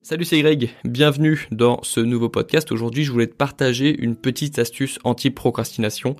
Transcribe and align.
Salut, 0.00 0.24
c'est 0.24 0.40
Greg. 0.40 0.70
Bienvenue 0.84 1.48
dans 1.50 1.82
ce 1.82 1.98
nouveau 1.98 2.28
podcast. 2.28 2.70
Aujourd'hui, 2.70 3.02
je 3.02 3.10
voulais 3.10 3.26
te 3.26 3.34
partager 3.34 3.98
une 3.98 4.14
petite 4.14 4.60
astuce 4.60 5.00
anti-procrastination 5.02 6.14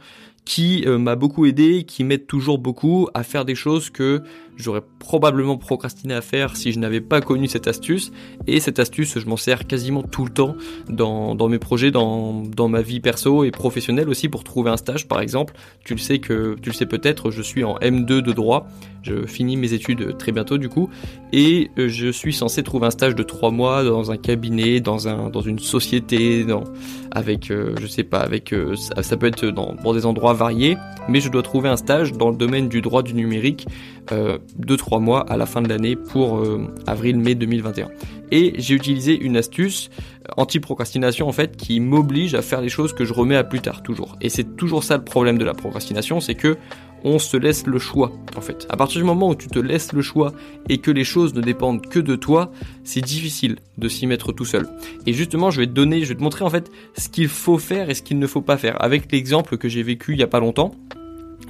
qui 0.48 0.82
euh, 0.86 0.96
m'a 0.96 1.14
beaucoup 1.14 1.44
aidé, 1.44 1.84
qui 1.84 2.04
m'aide 2.04 2.26
toujours 2.26 2.56
beaucoup 2.56 3.06
à 3.12 3.22
faire 3.22 3.44
des 3.44 3.54
choses 3.54 3.90
que 3.90 4.22
j'aurais 4.56 4.80
probablement 4.98 5.58
procrastiné 5.58 6.14
à 6.14 6.22
faire 6.22 6.56
si 6.56 6.72
je 6.72 6.78
n'avais 6.78 7.02
pas 7.02 7.20
connu 7.20 7.48
cette 7.48 7.68
astuce. 7.68 8.12
Et 8.46 8.58
cette 8.58 8.78
astuce, 8.78 9.18
je 9.18 9.26
m'en 9.26 9.36
sers 9.36 9.66
quasiment 9.66 10.02
tout 10.02 10.24
le 10.24 10.30
temps 10.30 10.56
dans, 10.88 11.48
mes 11.50 11.58
projets, 11.58 11.90
dans, 11.90 12.68
ma 12.68 12.80
vie 12.80 13.00
perso 13.00 13.44
et 13.44 13.50
professionnelle 13.50 14.08
aussi 14.08 14.30
pour 14.30 14.42
trouver 14.42 14.70
un 14.70 14.78
stage 14.78 15.06
par 15.06 15.20
exemple. 15.20 15.52
Tu 15.84 15.92
le 15.92 16.00
sais 16.00 16.18
que, 16.18 16.56
tu 16.62 16.70
le 16.70 16.74
sais 16.74 16.86
peut-être, 16.86 17.30
je 17.30 17.42
suis 17.42 17.62
en 17.62 17.76
M2 17.76 18.22
de 18.22 18.32
droit. 18.32 18.66
Je 19.02 19.26
finis 19.26 19.56
mes 19.56 19.74
études 19.74 20.16
très 20.16 20.32
bientôt 20.32 20.56
du 20.56 20.70
coup. 20.70 20.88
Et 21.30 21.70
euh, 21.78 21.88
je 21.88 22.08
suis 22.08 22.32
censé 22.32 22.62
trouver 22.62 22.86
un 22.86 22.90
stage 22.90 23.14
de 23.14 23.22
trois 23.22 23.50
mois 23.50 23.84
dans 23.84 24.10
un 24.10 24.16
cabinet, 24.16 24.80
dans 24.80 24.98
une 25.42 25.58
société, 25.58 26.44
dans, 26.44 26.64
avec, 27.10 27.50
euh, 27.50 27.74
je 27.80 27.86
sais 27.86 28.04
pas, 28.04 28.20
avec, 28.20 28.54
ça, 28.76 29.02
ça, 29.02 29.16
peut 29.16 29.26
être 29.26 29.46
dans, 29.46 29.74
des 29.92 30.06
endroits 30.06 30.34
variés. 30.34 30.76
Mais 31.08 31.20
je 31.20 31.28
dois 31.28 31.42
trouver 31.42 31.68
un 31.68 31.76
stage 31.76 32.12
dans 32.12 32.30
le 32.30 32.36
domaine 32.36 32.68
du 32.68 32.80
droit 32.80 33.02
du 33.02 33.14
numérique 33.14 33.66
euh, 34.12 34.38
2-3 34.60 35.00
mois 35.00 35.20
à 35.30 35.36
la 35.36 35.44
fin 35.44 35.60
de 35.60 35.68
l'année 35.68 35.96
pour 35.96 36.38
euh, 36.38 36.66
avril-mai 36.86 37.34
2021. 37.34 37.88
Et 38.30 38.54
j'ai 38.56 38.74
utilisé 38.74 39.18
une 39.18 39.36
astuce 39.36 39.90
euh, 39.98 40.32
anti-procrastination 40.36 41.28
en 41.28 41.32
fait 41.32 41.56
qui 41.56 41.80
m'oblige 41.80 42.34
à 42.34 42.42
faire 42.42 42.60
les 42.60 42.68
choses 42.68 42.94
que 42.94 43.04
je 43.04 43.12
remets 43.12 43.36
à 43.36 43.44
plus 43.44 43.60
tard 43.60 43.82
toujours. 43.82 44.16
Et 44.20 44.28
c'est 44.30 44.56
toujours 44.56 44.82
ça 44.82 44.96
le 44.96 45.04
problème 45.04 45.36
de 45.36 45.44
la 45.44 45.54
procrastination, 45.54 46.20
c'est 46.20 46.34
que 46.34 46.56
on 47.04 47.18
se 47.18 47.36
laisse 47.36 47.66
le 47.66 47.78
choix 47.78 48.12
en 48.36 48.40
fait. 48.40 48.66
À 48.70 48.76
partir 48.76 49.00
du 49.00 49.04
moment 49.04 49.28
où 49.28 49.34
tu 49.34 49.48
te 49.48 49.58
laisses 49.58 49.92
le 49.92 50.02
choix 50.02 50.32
et 50.68 50.78
que 50.78 50.90
les 50.90 51.04
choses 51.04 51.34
ne 51.34 51.40
dépendent 51.40 51.86
que 51.86 51.98
de 51.98 52.16
toi, 52.16 52.50
c'est 52.84 53.00
difficile 53.00 53.56
de 53.76 53.88
s'y 53.88 54.06
mettre 54.06 54.32
tout 54.32 54.44
seul. 54.44 54.68
Et 55.06 55.12
justement, 55.12 55.50
je 55.50 55.60
vais 55.60 55.66
te 55.66 55.72
donner, 55.72 56.02
je 56.02 56.08
vais 56.08 56.14
te 56.14 56.22
montrer 56.22 56.44
en 56.44 56.50
fait 56.50 56.70
ce 56.96 57.08
qu'il 57.08 57.28
faut 57.28 57.58
faire 57.58 57.90
et 57.90 57.94
ce 57.94 58.02
qu'il 58.02 58.18
ne 58.18 58.26
faut 58.26 58.42
pas 58.42 58.56
faire 58.56 58.82
avec 58.82 59.10
l'exemple 59.12 59.56
que 59.56 59.68
j'ai 59.68 59.82
vécu 59.82 60.12
il 60.12 60.18
y 60.18 60.22
a 60.22 60.28
pas 60.28 60.40
longtemps 60.40 60.72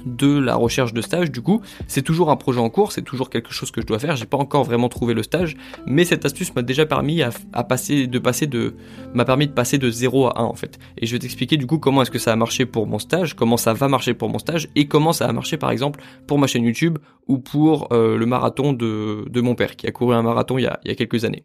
de 0.05 0.37
la 0.37 0.55
recherche 0.55 0.93
de 0.93 1.01
stage 1.01 1.31
du 1.31 1.41
coup 1.41 1.61
c'est 1.87 2.01
toujours 2.01 2.29
un 2.29 2.35
projet 2.35 2.59
en 2.59 2.69
cours 2.69 2.91
c'est 2.91 3.01
toujours 3.01 3.29
quelque 3.29 3.51
chose 3.51 3.71
que 3.71 3.81
je 3.81 3.85
dois 3.85 3.99
faire 3.99 4.15
j'ai 4.15 4.25
pas 4.25 4.37
encore 4.37 4.63
vraiment 4.63 4.89
trouvé 4.89 5.13
le 5.13 5.23
stage 5.23 5.55
mais 5.85 6.05
cette 6.05 6.25
astuce 6.25 6.53
m'a 6.55 6.61
déjà 6.61 6.85
permis 6.85 7.21
à, 7.21 7.63
passer 7.63 8.07
de 8.07 8.19
passer 8.19 8.47
de 8.47 8.75
m'a 9.13 9.25
permis 9.25 9.47
de 9.47 9.53
passer 9.53 9.77
de 9.77 9.89
0 9.89 10.27
à 10.27 10.41
1 10.41 10.43
en 10.43 10.53
fait. 10.53 10.79
Et 10.97 11.05
je 11.05 11.13
vais 11.13 11.19
t'expliquer 11.19 11.57
du 11.57 11.67
coup 11.67 11.77
comment 11.77 12.01
est-ce 12.01 12.11
que 12.11 12.19
ça 12.19 12.31
a 12.31 12.35
marché 12.35 12.65
pour 12.65 12.87
mon 12.87 12.99
stage 12.99 13.35
comment 13.35 13.57
ça 13.57 13.73
va 13.73 13.87
marcher 13.87 14.13
pour 14.13 14.29
mon 14.29 14.39
stage 14.39 14.69
et 14.75 14.87
comment 14.87 15.13
ça 15.13 15.27
a 15.27 15.33
marché 15.33 15.57
par 15.57 15.71
exemple 15.71 16.01
pour 16.27 16.39
ma 16.39 16.47
chaîne 16.47 16.63
YouTube 16.63 16.97
ou 17.27 17.37
pour 17.37 17.91
euh, 17.91 18.17
le 18.17 18.25
marathon 18.25 18.73
de, 18.73 19.25
de 19.29 19.41
mon 19.41 19.55
père 19.55 19.75
qui 19.75 19.87
a 19.87 19.91
couru 19.91 20.15
un 20.15 20.21
marathon 20.21 20.57
il 20.57 20.63
y 20.63 20.67
a, 20.67 20.79
il 20.83 20.89
y 20.89 20.91
a 20.91 20.95
quelques 20.95 21.25
années 21.25 21.43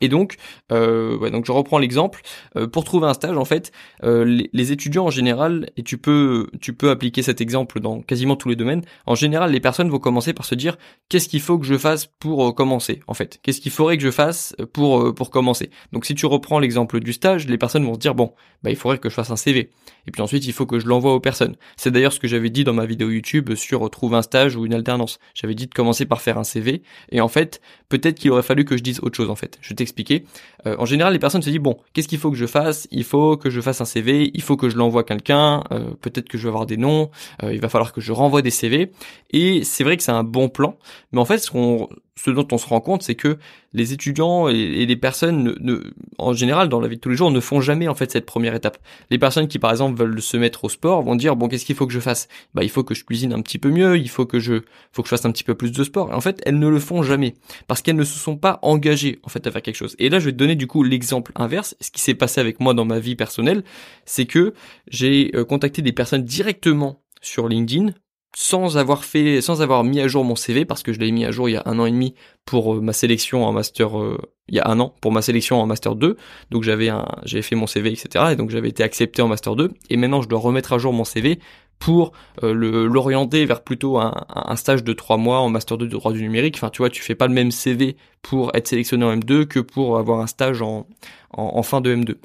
et 0.00 0.08
donc, 0.08 0.36
euh, 0.70 1.16
ouais, 1.18 1.30
donc 1.30 1.44
je 1.44 1.52
reprends 1.52 1.78
l'exemple. 1.78 2.20
Euh, 2.56 2.66
pour 2.66 2.84
trouver 2.84 3.08
un 3.08 3.14
stage, 3.14 3.36
en 3.36 3.44
fait, 3.44 3.72
euh, 4.04 4.24
les, 4.52 4.72
étudiants 4.72 5.06
en 5.06 5.10
général, 5.10 5.70
et 5.76 5.82
tu 5.82 5.98
peux, 5.98 6.48
tu 6.60 6.72
peux 6.72 6.90
appliquer 6.90 7.22
cet 7.22 7.40
exemple 7.40 7.80
dans 7.80 8.00
quasiment 8.02 8.36
tous 8.36 8.48
les 8.48 8.56
domaines. 8.56 8.82
En 9.06 9.14
général, 9.14 9.50
les 9.50 9.60
personnes 9.60 9.88
vont 9.88 9.98
commencer 9.98 10.32
par 10.32 10.44
se 10.44 10.54
dire 10.54 10.76
qu'est-ce 11.08 11.28
qu'il 11.28 11.40
faut 11.40 11.58
que 11.58 11.66
je 11.66 11.76
fasse 11.76 12.06
pour 12.06 12.48
euh, 12.48 12.52
commencer, 12.52 13.00
en 13.06 13.14
fait? 13.14 13.40
Qu'est-ce 13.42 13.60
qu'il 13.60 13.72
faudrait 13.72 13.96
que 13.96 14.02
je 14.02 14.10
fasse 14.10 14.54
pour 14.72 15.00
euh, 15.00 15.12
pour 15.12 15.30
commencer? 15.30 15.70
Donc, 15.92 16.04
si 16.04 16.14
tu 16.14 16.26
reprends 16.26 16.58
l'exemple 16.60 17.00
du 17.00 17.12
stage, 17.12 17.46
les 17.48 17.58
personnes 17.58 17.84
vont 17.84 17.94
se 17.94 17.98
dire 17.98 18.14
bon, 18.14 18.34
bah 18.62 18.70
il 18.70 18.76
faudrait 18.76 18.98
que 18.98 19.08
je 19.08 19.14
fasse 19.14 19.30
un 19.30 19.36
CV. 19.36 19.70
Et 20.06 20.10
puis 20.10 20.22
ensuite, 20.22 20.46
il 20.46 20.52
faut 20.52 20.66
que 20.66 20.78
je 20.78 20.86
l'envoie 20.86 21.14
aux 21.14 21.20
personnes. 21.20 21.56
C'est 21.76 21.90
d'ailleurs 21.90 22.12
ce 22.12 22.20
que 22.20 22.28
j'avais 22.28 22.50
dit 22.50 22.64
dans 22.64 22.72
ma 22.72 22.86
vidéo 22.86 23.10
YouTube 23.10 23.54
sur 23.54 23.88
trouver 23.90 24.16
un 24.16 24.22
stage 24.22 24.56
ou 24.56 24.64
une 24.64 24.74
alternance. 24.74 25.18
J'avais 25.34 25.54
dit 25.54 25.66
de 25.66 25.74
commencer 25.74 26.06
par 26.06 26.20
faire 26.20 26.38
un 26.38 26.44
CV. 26.44 26.82
Et 27.10 27.20
en 27.20 27.28
fait, 27.28 27.60
peut-être 27.88 28.18
qu'il 28.18 28.30
aurait 28.30 28.42
fallu 28.42 28.64
que 28.64 28.76
je 28.76 28.82
dise 28.82 29.00
autre 29.02 29.16
chose, 29.16 29.30
en 29.30 29.36
fait. 29.36 29.58
Expliquer. 29.88 30.24
Euh, 30.66 30.76
en 30.78 30.84
général, 30.84 31.12
les 31.12 31.18
personnes 31.18 31.42
se 31.42 31.50
disent 31.50 31.60
bon, 31.60 31.78
qu'est-ce 31.92 32.08
qu'il 32.08 32.18
faut 32.18 32.30
que 32.30 32.36
je 32.36 32.46
fasse? 32.46 32.86
Il 32.90 33.04
faut 33.04 33.36
que 33.36 33.50
je 33.50 33.60
fasse 33.60 33.80
un 33.80 33.84
CV, 33.84 34.30
il 34.34 34.42
faut 34.42 34.56
que 34.56 34.68
je 34.68 34.76
l'envoie 34.76 35.00
à 35.02 35.04
quelqu'un, 35.04 35.64
euh, 35.72 35.90
peut-être 36.00 36.28
que 36.28 36.38
je 36.38 36.44
vais 36.44 36.48
avoir 36.48 36.66
des 36.66 36.76
noms, 36.76 37.10
euh, 37.42 37.52
il 37.52 37.60
va 37.60 37.68
falloir 37.68 37.92
que 37.92 38.00
je 38.00 38.12
renvoie 38.12 38.42
des 38.42 38.50
CV. 38.50 38.92
Et 39.30 39.64
c'est 39.64 39.84
vrai 39.84 39.96
que 39.96 40.02
c'est 40.02 40.12
un 40.12 40.24
bon 40.24 40.48
plan, 40.48 40.76
mais 41.12 41.20
en 41.20 41.24
fait, 41.24 41.38
ce 41.38 41.50
qu'on 41.50 41.88
ce 42.18 42.30
dont 42.30 42.46
on 42.50 42.58
se 42.58 42.66
rend 42.66 42.80
compte, 42.80 43.02
c'est 43.02 43.14
que 43.14 43.38
les 43.72 43.92
étudiants 43.92 44.48
et, 44.48 44.86
les 44.86 44.96
personnes, 44.96 45.54
ne, 45.60 45.82
en 46.18 46.32
général, 46.32 46.68
dans 46.68 46.80
la 46.80 46.88
vie 46.88 46.96
de 46.96 47.00
tous 47.00 47.10
les 47.10 47.16
jours, 47.16 47.30
ne 47.30 47.40
font 47.40 47.60
jamais 47.60 47.86
en 47.86 47.94
fait 47.94 48.10
cette 48.10 48.26
première 48.26 48.54
étape. 48.54 48.78
Les 49.10 49.18
personnes 49.18 49.46
qui, 49.46 49.58
par 49.58 49.70
exemple, 49.70 49.98
veulent 49.98 50.20
se 50.20 50.36
mettre 50.36 50.64
au 50.64 50.68
sport 50.68 51.02
vont 51.02 51.14
dire 51.14 51.36
bon, 51.36 51.48
qu'est-ce 51.48 51.64
qu'il 51.64 51.76
faut 51.76 51.86
que 51.86 51.92
je 51.92 52.00
fasse? 52.00 52.28
Bah, 52.54 52.64
il 52.64 52.70
faut 52.70 52.82
que 52.82 52.94
je 52.94 53.04
cuisine 53.04 53.32
un 53.32 53.40
petit 53.40 53.58
peu 53.58 53.70
mieux, 53.70 53.96
il 53.96 54.08
faut 54.08 54.26
que 54.26 54.40
je, 54.40 54.62
faut 54.92 55.02
que 55.02 55.08
je 55.08 55.10
fasse 55.10 55.26
un 55.26 55.30
petit 55.30 55.44
peu 55.44 55.54
plus 55.54 55.70
de 55.70 55.84
sport. 55.84 56.10
En 56.12 56.20
fait, 56.20 56.40
elles 56.44 56.58
ne 56.58 56.68
le 56.68 56.80
font 56.80 57.02
jamais 57.02 57.34
parce 57.68 57.82
qu'elles 57.82 57.96
ne 57.96 58.04
se 58.04 58.18
sont 58.18 58.36
pas 58.36 58.58
engagées 58.62 59.20
en 59.22 59.28
fait 59.28 59.46
à 59.46 59.52
faire 59.52 59.62
quelque 59.62 59.76
chose. 59.76 59.94
Et 59.98 60.08
là, 60.08 60.18
je 60.18 60.26
vais 60.26 60.32
te 60.32 60.38
donner 60.38 60.56
du 60.56 60.66
coup 60.66 60.82
l'exemple 60.82 61.30
inverse. 61.36 61.76
Ce 61.80 61.90
qui 61.90 62.00
s'est 62.00 62.14
passé 62.14 62.40
avec 62.40 62.58
moi 62.58 62.74
dans 62.74 62.84
ma 62.84 62.98
vie 62.98 63.14
personnelle, 63.14 63.62
c'est 64.04 64.26
que 64.26 64.54
j'ai 64.88 65.30
euh, 65.34 65.44
contacté 65.44 65.82
des 65.82 65.92
personnes 65.92 66.24
directement 66.24 67.02
sur 67.20 67.48
LinkedIn 67.48 67.92
sans 68.36 68.76
avoir 68.76 69.04
fait, 69.04 69.40
sans 69.40 69.62
avoir 69.62 69.84
mis 69.84 70.00
à 70.00 70.08
jour 70.08 70.24
mon 70.24 70.36
CV 70.36 70.64
parce 70.64 70.82
que 70.82 70.92
je 70.92 71.00
l'ai 71.00 71.10
mis 71.10 71.24
à 71.24 71.30
jour 71.30 71.48
il 71.48 71.52
y 71.52 71.56
a 71.56 71.62
un 71.66 71.78
an 71.78 71.86
et 71.86 71.90
demi 71.90 72.14
pour 72.44 72.74
euh, 72.74 72.80
ma 72.80 72.92
sélection 72.92 73.44
en 73.44 73.52
master, 73.52 73.98
euh, 73.98 74.18
il 74.48 74.56
y 74.56 74.60
a 74.60 74.68
un 74.68 74.78
an 74.80 74.94
pour 75.00 75.12
ma 75.12 75.22
sélection 75.22 75.60
en 75.60 75.66
master 75.66 75.94
2. 75.94 76.16
Donc 76.50 76.62
j'avais 76.62 76.88
un, 76.88 77.06
j'avais 77.24 77.42
fait 77.42 77.56
mon 77.56 77.66
CV 77.66 77.90
etc. 77.90 78.26
Et 78.32 78.36
donc 78.36 78.50
j'avais 78.50 78.68
été 78.68 78.82
accepté 78.82 79.22
en 79.22 79.28
master 79.28 79.56
2. 79.56 79.70
Et 79.90 79.96
maintenant 79.96 80.22
je 80.22 80.28
dois 80.28 80.40
remettre 80.40 80.72
à 80.72 80.78
jour 80.78 80.92
mon 80.92 81.04
CV 81.04 81.38
pour 81.78 82.12
euh, 82.42 82.52
l'orienter 82.52 83.46
vers 83.46 83.62
plutôt 83.62 83.98
un, 83.98 84.56
stage 84.56 84.82
de 84.82 84.92
trois 84.92 85.16
mois 85.16 85.38
en 85.38 85.48
master 85.48 85.78
2 85.78 85.86
de 85.86 85.90
droit 85.92 86.12
du 86.12 86.22
numérique. 86.22 86.56
Enfin 86.56 86.70
tu 86.70 86.78
vois, 86.78 86.90
tu 86.90 87.02
fais 87.02 87.14
pas 87.14 87.28
le 87.28 87.34
même 87.34 87.50
CV 87.50 87.96
pour 88.20 88.50
être 88.54 88.68
sélectionné 88.68 89.04
en 89.04 89.16
M2 89.16 89.46
que 89.46 89.60
pour 89.60 89.96
avoir 89.98 90.20
un 90.20 90.26
stage 90.26 90.60
en 90.62 91.62
fin 91.62 91.80
de 91.80 91.94
M2. 91.94 92.16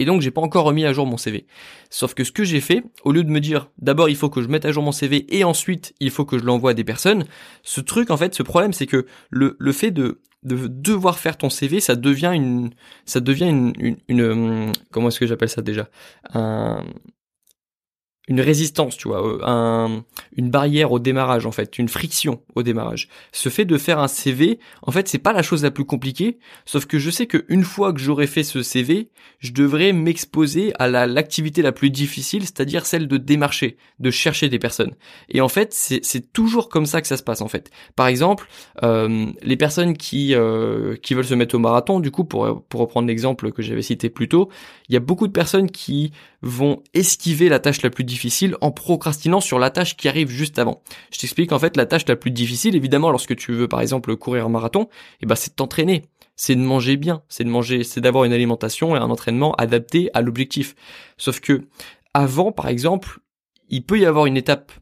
Et 0.00 0.06
donc 0.06 0.22
j'ai 0.22 0.32
pas 0.32 0.40
encore 0.40 0.64
remis 0.64 0.84
à 0.86 0.92
jour 0.92 1.06
mon 1.06 1.18
CV. 1.18 1.46
Sauf 1.90 2.14
que 2.14 2.24
ce 2.24 2.32
que 2.32 2.42
j'ai 2.42 2.60
fait, 2.60 2.82
au 3.04 3.12
lieu 3.12 3.22
de 3.22 3.30
me 3.30 3.38
dire 3.38 3.70
d'abord 3.78 4.08
il 4.08 4.16
faut 4.16 4.30
que 4.30 4.40
je 4.42 4.48
mette 4.48 4.64
à 4.64 4.72
jour 4.72 4.82
mon 4.82 4.92
CV 4.92 5.26
et 5.28 5.44
ensuite 5.44 5.94
il 6.00 6.10
faut 6.10 6.24
que 6.24 6.38
je 6.38 6.44
l'envoie 6.44 6.70
à 6.70 6.74
des 6.74 6.84
personnes, 6.84 7.26
ce 7.62 7.82
truc 7.82 8.10
en 8.10 8.16
fait, 8.16 8.34
ce 8.34 8.42
problème 8.42 8.72
c'est 8.72 8.86
que 8.86 9.06
le, 9.28 9.54
fait 9.72 9.90
de, 9.90 10.22
de 10.42 10.66
devoir 10.68 11.18
faire 11.18 11.36
ton 11.36 11.50
CV, 11.50 11.80
ça 11.80 11.96
devient 11.96 12.32
une 12.34 12.70
ça 13.04 13.20
devient 13.20 13.48
une, 13.48 13.96
une, 14.08 14.22
hum, 14.22 14.72
comment 14.90 15.08
est-ce 15.08 15.20
que 15.20 15.26
j'appelle 15.26 15.50
ça 15.50 15.60
déjà? 15.60 15.90
Un, 16.32 16.82
une 18.30 18.40
résistance, 18.40 18.96
tu 18.96 19.08
vois, 19.08 19.26
euh, 19.26 19.40
un, 19.42 20.04
une 20.36 20.50
barrière 20.50 20.92
au 20.92 21.00
démarrage 21.00 21.46
en 21.46 21.50
fait, 21.50 21.78
une 21.78 21.88
friction 21.88 22.40
au 22.54 22.62
démarrage. 22.62 23.08
Ce 23.32 23.48
fait 23.48 23.64
de 23.64 23.76
faire 23.76 23.98
un 23.98 24.06
CV, 24.06 24.60
en 24.82 24.92
fait, 24.92 25.08
c'est 25.08 25.18
pas 25.18 25.32
la 25.32 25.42
chose 25.42 25.64
la 25.64 25.72
plus 25.72 25.84
compliquée, 25.84 26.38
sauf 26.64 26.86
que 26.86 27.00
je 27.00 27.10
sais 27.10 27.26
que 27.26 27.44
une 27.48 27.64
fois 27.64 27.92
que 27.92 27.98
j'aurai 27.98 28.28
fait 28.28 28.44
ce 28.44 28.62
CV, 28.62 29.10
je 29.40 29.50
devrais 29.52 29.92
m'exposer 29.92 30.72
à 30.78 30.86
l'activité 31.06 31.60
la, 31.60 31.72
plus 31.72 31.90
difficile, 31.90 32.42
c'est-à-dire 32.42 32.86
celle 32.86 33.08
de 33.08 33.16
démarcher, 33.16 33.76
de 33.98 34.10
chercher 34.12 34.48
des 34.48 34.60
personnes. 34.60 34.94
Et 35.28 35.40
en 35.40 35.48
fait, 35.48 35.72
c'est 35.72 36.32
toujours 36.32 36.68
comme 36.68 36.86
ça 36.86 37.00
que 37.00 37.08
ça 37.08 37.16
se 37.16 37.24
passe 37.24 37.40
en 37.40 37.48
fait. 37.48 37.70
Par 37.96 38.06
exemple, 38.06 38.46
euh, 38.84 39.26
les 39.42 39.56
personnes 39.56 39.96
qui 39.96 40.36
euh, 40.36 40.94
qui 41.02 41.14
veulent 41.14 41.24
se 41.24 41.34
mettre 41.34 41.56
au 41.56 41.58
marathon, 41.58 41.98
du 41.98 42.12
coup, 42.12 42.24
pour 42.24 42.64
pour 42.68 42.80
reprendre 42.80 43.08
l'exemple 43.08 43.50
que 43.50 43.62
j'avais 43.62 43.82
cité 43.82 44.08
plus 44.08 44.28
tôt, 44.28 44.50
il 44.88 44.94
y 44.94 44.96
a 44.96 45.00
beaucoup 45.00 45.26
de 45.26 45.32
personnes 45.32 45.68
qui 45.68 46.12
vont 46.42 46.82
esquiver 46.94 47.48
la 47.48 47.58
tâche 47.58 47.82
la 47.82 47.90
plus 47.90 48.04
difficile 48.04 48.56
en 48.60 48.70
procrastinant 48.70 49.40
sur 49.40 49.58
la 49.58 49.70
tâche 49.70 49.96
qui 49.96 50.08
arrive 50.08 50.30
juste 50.30 50.58
avant. 50.58 50.82
Je 51.12 51.18
t'explique 51.18 51.52
en 51.52 51.58
fait 51.58 51.76
la 51.76 51.86
tâche 51.86 52.06
la 52.08 52.16
plus 52.16 52.30
difficile, 52.30 52.76
évidemment, 52.76 53.10
lorsque 53.10 53.36
tu 53.36 53.52
veux 53.52 53.68
par 53.68 53.80
exemple 53.80 54.16
courir 54.16 54.46
un 54.46 54.48
marathon, 54.48 54.88
eh 55.20 55.26
ben 55.26 55.34
c'est 55.34 55.50
de 55.50 55.56
t'entraîner, 55.56 56.04
c'est 56.36 56.54
de 56.54 56.60
manger 56.60 56.96
bien, 56.96 57.22
c'est 57.28 57.44
de 57.44 57.50
manger, 57.50 57.84
c'est 57.84 58.00
d'avoir 58.00 58.24
une 58.24 58.32
alimentation 58.32 58.96
et 58.96 58.98
un 58.98 59.10
entraînement 59.10 59.54
adapté 59.54 60.10
à 60.14 60.22
l'objectif. 60.22 60.74
Sauf 61.18 61.40
que 61.40 61.62
avant, 62.14 62.52
par 62.52 62.68
exemple, 62.68 63.20
il 63.68 63.84
peut 63.84 63.98
y 63.98 64.06
avoir 64.06 64.26
une 64.26 64.36
étape 64.36 64.72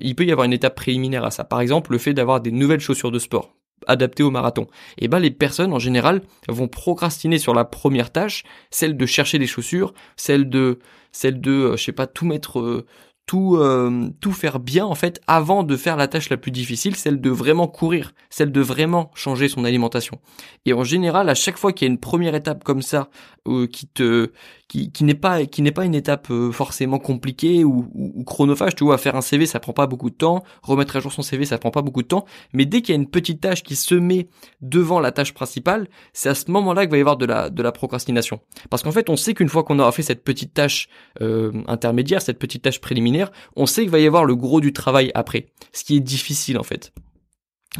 il 0.00 0.16
peut 0.16 0.24
y 0.24 0.32
avoir 0.32 0.46
une 0.46 0.52
étape 0.52 0.74
préliminaire 0.74 1.24
à 1.24 1.30
ça. 1.30 1.44
Par 1.44 1.60
exemple, 1.60 1.92
le 1.92 1.98
fait 1.98 2.12
d'avoir 2.12 2.40
des 2.40 2.50
nouvelles 2.50 2.80
chaussures 2.80 3.12
de 3.12 3.20
sport 3.20 3.54
adapté 3.86 4.22
au 4.22 4.30
marathon. 4.30 4.66
Et 4.98 5.08
ben 5.08 5.18
les 5.18 5.30
personnes 5.30 5.72
en 5.72 5.78
général 5.78 6.22
vont 6.48 6.68
procrastiner 6.68 7.38
sur 7.38 7.54
la 7.54 7.64
première 7.64 8.10
tâche, 8.10 8.44
celle 8.70 8.96
de 8.96 9.06
chercher 9.06 9.38
des 9.38 9.46
chaussures, 9.46 9.94
celle 10.16 10.48
de 10.48 10.78
celle 11.12 11.40
de 11.40 11.50
euh, 11.50 11.76
je 11.76 11.84
sais 11.84 11.92
pas 11.92 12.06
tout 12.06 12.24
mettre 12.24 12.60
euh, 12.60 12.86
tout 13.30 13.54
euh, 13.54 14.10
tout 14.20 14.32
faire 14.32 14.58
bien 14.58 14.84
en 14.84 14.96
fait 14.96 15.20
avant 15.28 15.62
de 15.62 15.76
faire 15.76 15.96
la 15.96 16.08
tâche 16.08 16.30
la 16.30 16.36
plus 16.36 16.50
difficile, 16.50 16.96
celle 16.96 17.20
de 17.20 17.30
vraiment 17.30 17.68
courir, 17.68 18.12
celle 18.28 18.50
de 18.50 18.60
vraiment 18.60 19.12
changer 19.14 19.46
son 19.46 19.64
alimentation. 19.64 20.18
Et 20.66 20.72
en 20.72 20.82
général, 20.82 21.28
à 21.28 21.36
chaque 21.36 21.56
fois 21.56 21.72
qu'il 21.72 21.86
y 21.86 21.88
a 21.88 21.92
une 21.92 22.00
première 22.00 22.34
étape 22.34 22.64
comme 22.64 22.82
ça 22.82 23.08
euh, 23.46 23.68
qui 23.68 23.86
te 23.86 24.32
qui, 24.66 24.90
qui 24.90 25.04
n'est 25.04 25.14
pas 25.14 25.46
qui 25.46 25.62
n'est 25.62 25.70
pas 25.70 25.84
une 25.84 25.94
étape 25.94 26.28
euh, 26.32 26.50
forcément 26.50 26.98
compliquée 26.98 27.62
ou, 27.62 27.88
ou, 27.94 28.24
chronophage, 28.24 28.74
tu 28.74 28.82
vois, 28.82 28.98
faire 28.98 29.14
un 29.14 29.20
CV 29.20 29.46
ça 29.46 29.60
prend 29.60 29.72
pas 29.72 29.86
beaucoup 29.86 30.10
de 30.10 30.16
temps, 30.16 30.42
remettre 30.64 30.96
à 30.96 31.00
jour 31.00 31.12
son 31.12 31.22
CV 31.22 31.44
ça 31.44 31.58
prend 31.58 31.70
pas 31.70 31.82
beaucoup 31.82 32.02
de 32.02 32.08
temps, 32.08 32.24
mais 32.52 32.66
dès 32.66 32.82
qu'il 32.82 32.96
y 32.96 32.98
a 32.98 33.00
une 33.00 33.08
petite 33.08 33.40
tâche 33.40 33.62
qui 33.62 33.76
se 33.76 33.94
met 33.94 34.28
devant 34.60 34.98
la 34.98 35.12
tâche 35.12 35.34
principale, 35.34 35.88
c'est 36.12 36.28
à 36.28 36.34
ce 36.34 36.50
moment-là 36.50 36.82
qu'il 36.82 36.90
va 36.90 36.96
y 36.96 37.00
avoir 37.00 37.16
de 37.16 37.26
la 37.26 37.48
de 37.48 37.62
la 37.62 37.70
procrastination. 37.70 38.40
Parce 38.70 38.82
qu'en 38.82 38.92
fait, 38.92 39.08
on 39.08 39.16
sait 39.16 39.34
qu'une 39.34 39.48
fois 39.48 39.62
qu'on 39.62 39.78
aura 39.78 39.92
fait 39.92 40.02
cette 40.02 40.24
petite 40.24 40.52
tâche 40.52 40.88
euh, 41.20 41.52
intermédiaire, 41.68 42.22
cette 42.22 42.38
petite 42.38 42.62
tâche 42.62 42.80
préliminaire, 42.80 43.19
on 43.56 43.66
sait 43.66 43.82
qu'il 43.82 43.90
va 43.90 43.98
y 43.98 44.06
avoir 44.06 44.24
le 44.24 44.36
gros 44.36 44.60
du 44.60 44.72
travail 44.72 45.10
après, 45.14 45.46
ce 45.72 45.84
qui 45.84 45.96
est 45.96 46.00
difficile 46.00 46.58
en 46.58 46.62
fait. 46.62 46.92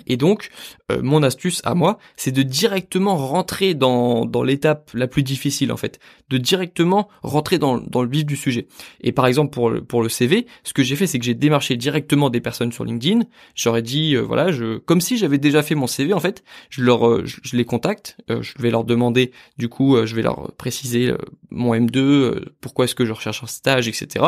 Et 0.06 0.16
donc, 0.16 0.50
euh, 0.92 1.00
mon 1.02 1.22
astuce 1.24 1.60
à 1.64 1.74
moi, 1.74 1.98
c'est 2.16 2.30
de 2.30 2.42
directement 2.42 3.16
rentrer 3.16 3.74
dans, 3.74 4.24
dans 4.24 4.44
l'étape 4.44 4.90
la 4.94 5.08
plus 5.08 5.24
difficile 5.24 5.72
en 5.72 5.76
fait, 5.76 5.98
de 6.28 6.38
directement 6.38 7.08
rentrer 7.22 7.58
dans, 7.58 7.78
dans 7.78 8.02
le 8.02 8.08
vif 8.08 8.24
du 8.24 8.36
sujet. 8.36 8.68
Et 9.00 9.10
par 9.10 9.26
exemple 9.26 9.52
pour 9.52 9.68
le, 9.68 9.82
pour 9.82 10.02
le 10.02 10.08
CV, 10.08 10.46
ce 10.62 10.72
que 10.72 10.84
j'ai 10.84 10.94
fait, 10.94 11.08
c'est 11.08 11.18
que 11.18 11.24
j'ai 11.24 11.34
démarché 11.34 11.76
directement 11.76 12.30
des 12.30 12.40
personnes 12.40 12.70
sur 12.70 12.84
LinkedIn. 12.84 13.22
J'aurais 13.56 13.82
dit 13.82 14.14
euh, 14.14 14.20
voilà, 14.20 14.52
je 14.52 14.78
comme 14.78 15.00
si 15.00 15.18
j'avais 15.18 15.38
déjà 15.38 15.62
fait 15.62 15.74
mon 15.74 15.88
CV 15.88 16.12
en 16.12 16.20
fait, 16.20 16.44
je 16.68 16.82
leur 16.82 17.08
euh, 17.08 17.24
je, 17.24 17.56
les 17.56 17.64
contacte, 17.64 18.16
je 18.28 18.52
vais 18.60 18.70
leur 18.70 18.84
demander 18.84 19.32
du 19.58 19.68
coup, 19.68 19.96
je 20.04 20.14
vais 20.14 20.22
leur 20.22 20.52
préciser 20.52 21.12
mon 21.50 21.74
M2, 21.74 22.44
pourquoi 22.60 22.84
est-ce 22.84 22.94
que 22.94 23.04
je 23.04 23.12
recherche 23.12 23.42
un 23.42 23.46
stage, 23.46 23.88
etc. 23.88 24.24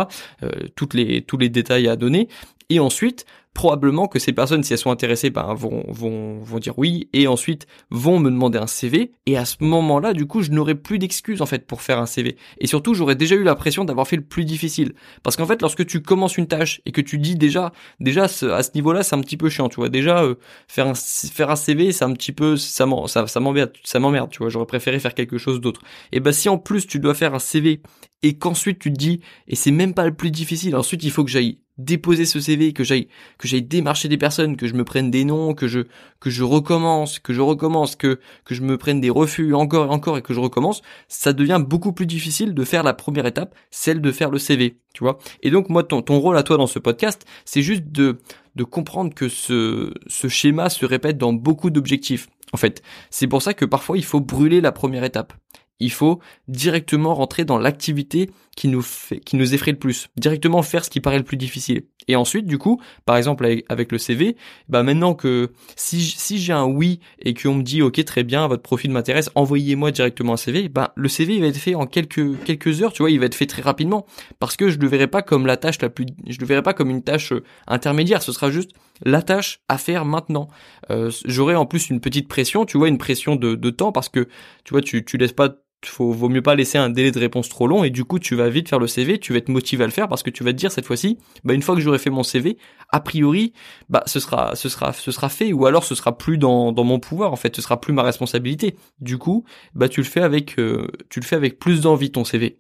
toutes 0.74 0.94
les 0.94 1.22
tous 1.22 1.38
les 1.38 1.48
détails 1.48 1.88
à 1.88 1.96
donner. 1.96 2.28
Et 2.70 2.80
ensuite, 2.80 3.26
probablement 3.54 4.08
que 4.08 4.18
ces 4.18 4.32
personnes, 4.32 4.62
si 4.62 4.72
elles 4.72 4.78
sont 4.78 4.90
intéressées, 4.90 5.30
ben, 5.30 5.54
vont, 5.54 5.84
vont, 5.88 6.38
vont 6.38 6.58
dire 6.58 6.78
oui, 6.78 7.08
et 7.12 7.26
ensuite 7.26 7.66
vont 7.90 8.18
me 8.18 8.30
demander 8.30 8.58
un 8.58 8.66
CV, 8.66 9.12
et 9.26 9.36
à 9.36 9.44
ce 9.44 9.56
moment-là, 9.60 10.14
du 10.14 10.26
coup, 10.26 10.42
je 10.42 10.50
n'aurai 10.50 10.74
plus 10.74 10.98
d'excuses, 10.98 11.42
en 11.42 11.46
fait, 11.46 11.66
pour 11.66 11.82
faire 11.82 11.98
un 11.98 12.06
CV. 12.06 12.36
Et 12.58 12.66
surtout, 12.66 12.94
j'aurais 12.94 13.14
déjà 13.14 13.34
eu 13.34 13.42
l'impression 13.42 13.84
d'avoir 13.84 14.08
fait 14.08 14.16
le 14.16 14.22
plus 14.22 14.44
difficile. 14.44 14.94
Parce 15.22 15.36
qu'en 15.36 15.46
fait, 15.46 15.60
lorsque 15.60 15.86
tu 15.86 16.00
commences 16.00 16.38
une 16.38 16.46
tâche, 16.46 16.80
et 16.86 16.92
que 16.92 17.00
tu 17.00 17.18
dis 17.18 17.36
déjà, 17.36 17.72
déjà, 18.00 18.24
à 18.24 18.28
ce 18.28 18.70
niveau-là, 18.74 19.02
c'est 19.02 19.14
un 19.14 19.20
petit 19.20 19.36
peu 19.36 19.50
chiant, 19.50 19.68
tu 19.68 19.76
vois. 19.76 19.90
Déjà, 19.90 20.22
euh, 20.22 20.36
faire 20.66 20.86
un, 20.86 20.94
faire 20.94 21.50
un 21.50 21.56
CV, 21.56 21.92
c'est 21.92 22.04
un 22.04 22.12
petit 22.12 22.32
peu, 22.32 22.56
ça 22.56 22.86
m'emmerde, 22.86 23.72
ça 23.84 23.98
m'emmerde, 24.00 24.30
tu 24.30 24.38
vois. 24.38 24.48
J'aurais 24.48 24.66
préféré 24.66 24.98
faire 24.98 25.14
quelque 25.14 25.38
chose 25.38 25.60
d'autre. 25.60 25.82
Et 26.12 26.20
ben, 26.20 26.32
si 26.32 26.48
en 26.48 26.58
plus, 26.58 26.86
tu 26.86 26.98
dois 26.98 27.14
faire 27.14 27.34
un 27.34 27.38
CV, 27.38 27.82
et 28.22 28.38
qu'ensuite 28.38 28.78
tu 28.78 28.92
te 28.92 28.98
dis, 28.98 29.20
et 29.48 29.56
c'est 29.56 29.70
même 29.70 29.94
pas 29.94 30.06
le 30.06 30.14
plus 30.14 30.30
difficile, 30.30 30.76
ensuite 30.76 31.02
il 31.02 31.10
faut 31.10 31.24
que 31.24 31.30
j'aille 31.30 31.58
déposer 31.78 32.26
ce 32.26 32.40
CV, 32.40 32.72
que 32.72 32.84
j'aille 32.84 33.08
que 33.38 33.48
j'aille 33.48 33.62
démarcher 33.62 34.08
des 34.08 34.18
personnes, 34.18 34.56
que 34.56 34.66
je 34.66 34.74
me 34.74 34.84
prenne 34.84 35.10
des 35.10 35.24
noms, 35.24 35.54
que 35.54 35.66
je 35.66 35.80
que 36.20 36.30
je 36.30 36.42
recommence, 36.42 37.18
que 37.18 37.32
je 37.32 37.40
recommence, 37.40 37.96
que 37.96 38.20
que 38.44 38.54
je 38.54 38.62
me 38.62 38.76
prenne 38.76 39.00
des 39.00 39.10
refus 39.10 39.54
encore 39.54 39.86
et 39.86 39.90
encore 39.90 40.18
et 40.18 40.22
que 40.22 40.34
je 40.34 40.40
recommence, 40.40 40.82
ça 41.08 41.32
devient 41.32 41.62
beaucoup 41.66 41.92
plus 41.92 42.06
difficile 42.06 42.54
de 42.54 42.64
faire 42.64 42.82
la 42.82 42.94
première 42.94 43.26
étape, 43.26 43.54
celle 43.70 44.00
de 44.00 44.12
faire 44.12 44.30
le 44.30 44.38
CV, 44.38 44.78
tu 44.94 45.04
vois. 45.04 45.18
Et 45.42 45.50
donc 45.50 45.68
moi 45.68 45.82
ton 45.82 46.02
ton 46.02 46.18
rôle 46.18 46.36
à 46.36 46.42
toi 46.42 46.56
dans 46.56 46.66
ce 46.66 46.78
podcast, 46.78 47.24
c'est 47.44 47.62
juste 47.62 47.84
de 47.90 48.18
de 48.54 48.64
comprendre 48.64 49.14
que 49.14 49.28
ce 49.28 49.92
ce 50.06 50.28
schéma 50.28 50.68
se 50.68 50.84
répète 50.84 51.18
dans 51.18 51.32
beaucoup 51.32 51.70
d'objectifs. 51.70 52.28
En 52.52 52.58
fait, 52.58 52.82
c'est 53.08 53.26
pour 53.26 53.40
ça 53.40 53.54
que 53.54 53.64
parfois 53.64 53.96
il 53.96 54.04
faut 54.04 54.20
brûler 54.20 54.60
la 54.60 54.72
première 54.72 55.04
étape 55.04 55.32
il 55.82 55.90
faut 55.90 56.20
directement 56.48 57.14
rentrer 57.14 57.44
dans 57.44 57.58
l'activité 57.58 58.30
qui 58.56 58.68
nous 58.68 58.82
fait, 58.82 59.20
qui 59.20 59.36
nous 59.36 59.54
effraie 59.54 59.72
le 59.72 59.78
plus, 59.78 60.08
directement 60.16 60.62
faire 60.62 60.84
ce 60.84 60.90
qui 60.90 61.00
paraît 61.00 61.18
le 61.18 61.24
plus 61.24 61.36
difficile. 61.36 61.82
Et 62.08 62.16
ensuite, 62.16 62.46
du 62.46 62.58
coup, 62.58 62.80
par 63.04 63.16
exemple 63.16 63.46
avec, 63.68 63.92
le 63.92 63.98
CV, 63.98 64.36
bah 64.68 64.82
maintenant 64.82 65.14
que 65.14 65.52
si, 65.76 66.02
si 66.02 66.38
j'ai 66.38 66.52
un 66.52 66.64
oui 66.64 67.00
et 67.20 67.32
qu'on 67.34 67.54
me 67.54 67.62
dit 67.62 67.80
ok 67.80 68.04
très 68.04 68.24
bien, 68.24 68.46
votre 68.48 68.62
profil 68.62 68.90
m'intéresse, 68.90 69.30
envoyez-moi 69.34 69.90
directement 69.90 70.34
un 70.34 70.36
CV, 70.36 70.68
bah 70.68 70.92
le 70.96 71.08
CV 71.08 71.40
va 71.40 71.46
être 71.46 71.56
fait 71.56 71.74
en 71.74 71.86
quelques 71.86 72.42
quelques 72.44 72.82
heures, 72.82 72.92
tu 72.92 73.02
vois, 73.02 73.10
il 73.10 73.20
va 73.20 73.26
être 73.26 73.34
fait 73.34 73.46
très 73.46 73.62
rapidement 73.62 74.06
parce 74.38 74.56
que 74.56 74.68
je 74.68 74.78
le 74.78 74.88
verrai 74.88 75.06
pas 75.06 75.22
comme 75.22 75.46
la 75.46 75.56
tâche 75.56 75.80
la 75.80 75.90
plus, 75.90 76.06
je 76.28 76.38
le 76.38 76.46
verrai 76.46 76.62
pas 76.62 76.74
comme 76.74 76.90
une 76.90 77.02
tâche 77.02 77.32
euh, 77.32 77.44
intermédiaire, 77.66 78.22
ce 78.22 78.32
sera 78.32 78.50
juste 78.50 78.72
la 79.04 79.22
tâche 79.22 79.60
à 79.68 79.78
faire 79.78 80.04
maintenant. 80.04 80.48
Euh, 80.90 81.10
J'aurai 81.24 81.54
en 81.54 81.66
plus 81.66 81.90
une 81.90 82.00
petite 82.00 82.28
pression, 82.28 82.64
tu 82.64 82.78
vois, 82.78 82.88
une 82.88 82.98
pression 82.98 83.36
de, 83.36 83.54
de 83.54 83.70
temps 83.70 83.92
parce 83.92 84.08
que 84.08 84.28
tu 84.64 84.72
vois, 84.72 84.80
tu 84.80 85.04
tu 85.04 85.16
laisses 85.16 85.32
pas 85.32 85.56
faut 85.90 86.12
vaut 86.12 86.28
mieux 86.28 86.42
pas 86.42 86.54
laisser 86.54 86.78
un 86.78 86.90
délai 86.90 87.10
de 87.10 87.18
réponse 87.18 87.48
trop 87.48 87.66
long 87.66 87.84
et 87.84 87.90
du 87.90 88.04
coup 88.04 88.18
tu 88.18 88.34
vas 88.34 88.48
vite 88.48 88.68
faire 88.68 88.78
le 88.78 88.86
CV, 88.86 89.18
tu 89.18 89.32
vas 89.32 89.38
être 89.38 89.48
motivé 89.48 89.84
à 89.84 89.86
le 89.86 89.92
faire 89.92 90.08
parce 90.08 90.22
que 90.22 90.30
tu 90.30 90.44
vas 90.44 90.52
te 90.52 90.58
dire 90.58 90.72
cette 90.72 90.86
fois-ci, 90.86 91.18
bah 91.44 91.54
une 91.54 91.62
fois 91.62 91.74
que 91.74 91.80
j'aurai 91.80 91.98
fait 91.98 92.10
mon 92.10 92.22
CV, 92.22 92.56
a 92.90 93.00
priori, 93.00 93.52
bah 93.88 94.02
ce 94.06 94.20
sera 94.20 94.54
ce 94.54 94.68
sera 94.68 94.92
ce 94.92 95.10
sera 95.10 95.28
fait 95.28 95.52
ou 95.52 95.66
alors 95.66 95.84
ce 95.84 95.94
sera 95.94 96.16
plus 96.16 96.38
dans 96.38 96.72
dans 96.72 96.84
mon 96.84 96.98
pouvoir 96.98 97.32
en 97.32 97.36
fait, 97.36 97.54
ce 97.56 97.62
sera 97.62 97.80
plus 97.80 97.92
ma 97.92 98.02
responsabilité. 98.02 98.76
Du 99.00 99.18
coup, 99.18 99.44
bah 99.74 99.88
tu 99.88 100.00
le 100.00 100.06
fais 100.06 100.22
avec 100.22 100.58
euh, 100.58 100.86
tu 101.08 101.20
le 101.20 101.24
fais 101.24 101.36
avec 101.36 101.58
plus 101.58 101.80
d'envie 101.80 102.10
ton 102.10 102.24
CV. 102.24 102.58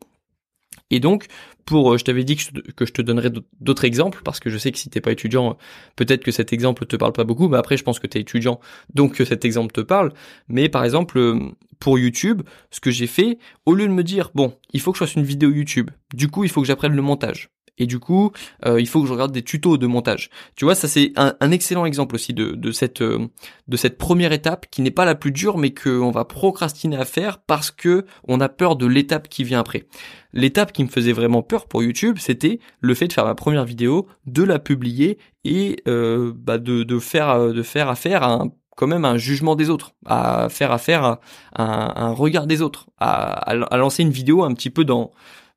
Et 0.92 1.00
donc, 1.00 1.26
pour, 1.64 1.92
euh, 1.92 1.98
je 1.98 2.04
t'avais 2.04 2.22
dit 2.22 2.36
que 2.36 2.84
je, 2.84 2.92
te 2.92 3.02
donnerais 3.02 3.32
d'autres 3.60 3.84
exemples 3.84 4.20
parce 4.24 4.40
que 4.40 4.50
je 4.50 4.58
sais 4.58 4.70
que 4.70 4.78
si 4.78 4.90
t'es 4.90 5.00
pas 5.00 5.10
étudiant, 5.10 5.56
peut-être 5.96 6.22
que 6.22 6.30
cet 6.30 6.52
exemple 6.52 6.84
te 6.84 6.96
parle 6.96 7.12
pas 7.12 7.24
beaucoup, 7.24 7.48
mais 7.48 7.56
après 7.56 7.78
je 7.78 7.82
pense 7.82 7.98
que 7.98 8.06
t'es 8.06 8.20
étudiant, 8.20 8.60
donc 8.94 9.14
que 9.14 9.24
cet 9.24 9.44
exemple 9.44 9.72
te 9.72 9.80
parle. 9.80 10.12
Mais 10.48 10.68
par 10.68 10.84
exemple, 10.84 11.18
euh, 11.18 11.38
pour 11.78 11.98
YouTube, 11.98 12.42
ce 12.70 12.80
que 12.80 12.90
j'ai 12.90 13.06
fait, 13.06 13.38
au 13.64 13.74
lieu 13.74 13.88
de 13.88 13.92
me 13.92 14.04
dire 14.04 14.30
bon, 14.34 14.54
il 14.72 14.80
faut 14.80 14.92
que 14.92 14.98
je 14.98 15.04
fasse 15.04 15.14
une 15.14 15.24
vidéo 15.24 15.50
YouTube, 15.50 15.90
du 16.12 16.28
coup 16.28 16.44
il 16.44 16.50
faut 16.50 16.60
que 16.60 16.66
j'apprenne 16.66 16.94
le 16.94 17.02
montage. 17.02 17.48
Et 17.78 17.86
du 17.86 17.98
coup, 17.98 18.32
euh, 18.66 18.80
il 18.80 18.86
faut 18.86 19.00
que 19.00 19.08
je 19.08 19.12
regarde 19.12 19.32
des 19.32 19.42
tutos 19.42 19.78
de 19.78 19.86
montage. 19.86 20.30
Tu 20.56 20.64
vois, 20.64 20.74
ça 20.74 20.88
c'est 20.88 21.12
un, 21.16 21.50
excellent 21.50 21.86
exemple 21.86 22.14
aussi 22.14 22.34
de, 22.34 22.52
de 22.52 22.72
cette 22.72 23.00
euh, 23.00 23.26
de 23.66 23.76
cette 23.76 23.96
première 23.96 24.32
étape 24.32 24.66
qui 24.70 24.82
n'est 24.82 24.90
pas 24.90 25.04
la 25.04 25.14
plus 25.14 25.32
dure, 25.32 25.56
mais 25.56 25.72
qu'on 25.72 26.10
va 26.10 26.24
procrastiner 26.24 26.96
à 26.96 27.04
faire 27.04 27.38
parce 27.38 27.70
que 27.70 28.04
on 28.28 28.40
a 28.40 28.48
peur 28.48 28.76
de 28.76 28.86
l'étape 28.86 29.28
qui 29.28 29.42
vient 29.44 29.60
après. 29.60 29.86
L'étape 30.34 30.72
qui 30.72 30.82
me 30.84 30.88
faisait 30.88 31.12
vraiment 31.12 31.42
peur 31.42 31.66
pour 31.66 31.82
YouTube, 31.82 32.18
c'était 32.18 32.58
le 32.80 32.94
fait 32.94 33.08
de 33.08 33.12
faire 33.12 33.24
ma 33.24 33.34
première 33.34 33.64
vidéo, 33.64 34.06
de 34.26 34.42
la 34.42 34.58
publier 34.58 35.18
et 35.44 35.76
euh, 35.88 36.32
bah 36.36 36.58
de, 36.58 36.82
de 36.82 36.98
faire 36.98 37.52
de 37.52 37.62
faire 37.62 37.88
affaire 37.88 38.22
à 38.22 38.34
un 38.34 38.50
quand 38.76 38.86
même 38.86 39.04
un 39.04 39.16
jugement 39.16 39.54
des 39.54 39.70
autres, 39.70 39.92
à 40.06 40.48
faire 40.48 40.72
affaire 40.72 41.18
à, 41.54 42.04
un, 42.04 42.12
regard 42.12 42.46
des 42.46 42.62
autres, 42.62 42.86
à, 42.98 43.50
à, 43.50 43.76
lancer 43.76 44.02
une 44.02 44.10
vidéo 44.10 44.44
un 44.44 44.54
petit 44.54 44.70
peu 44.70 44.84
dans 44.84 45.12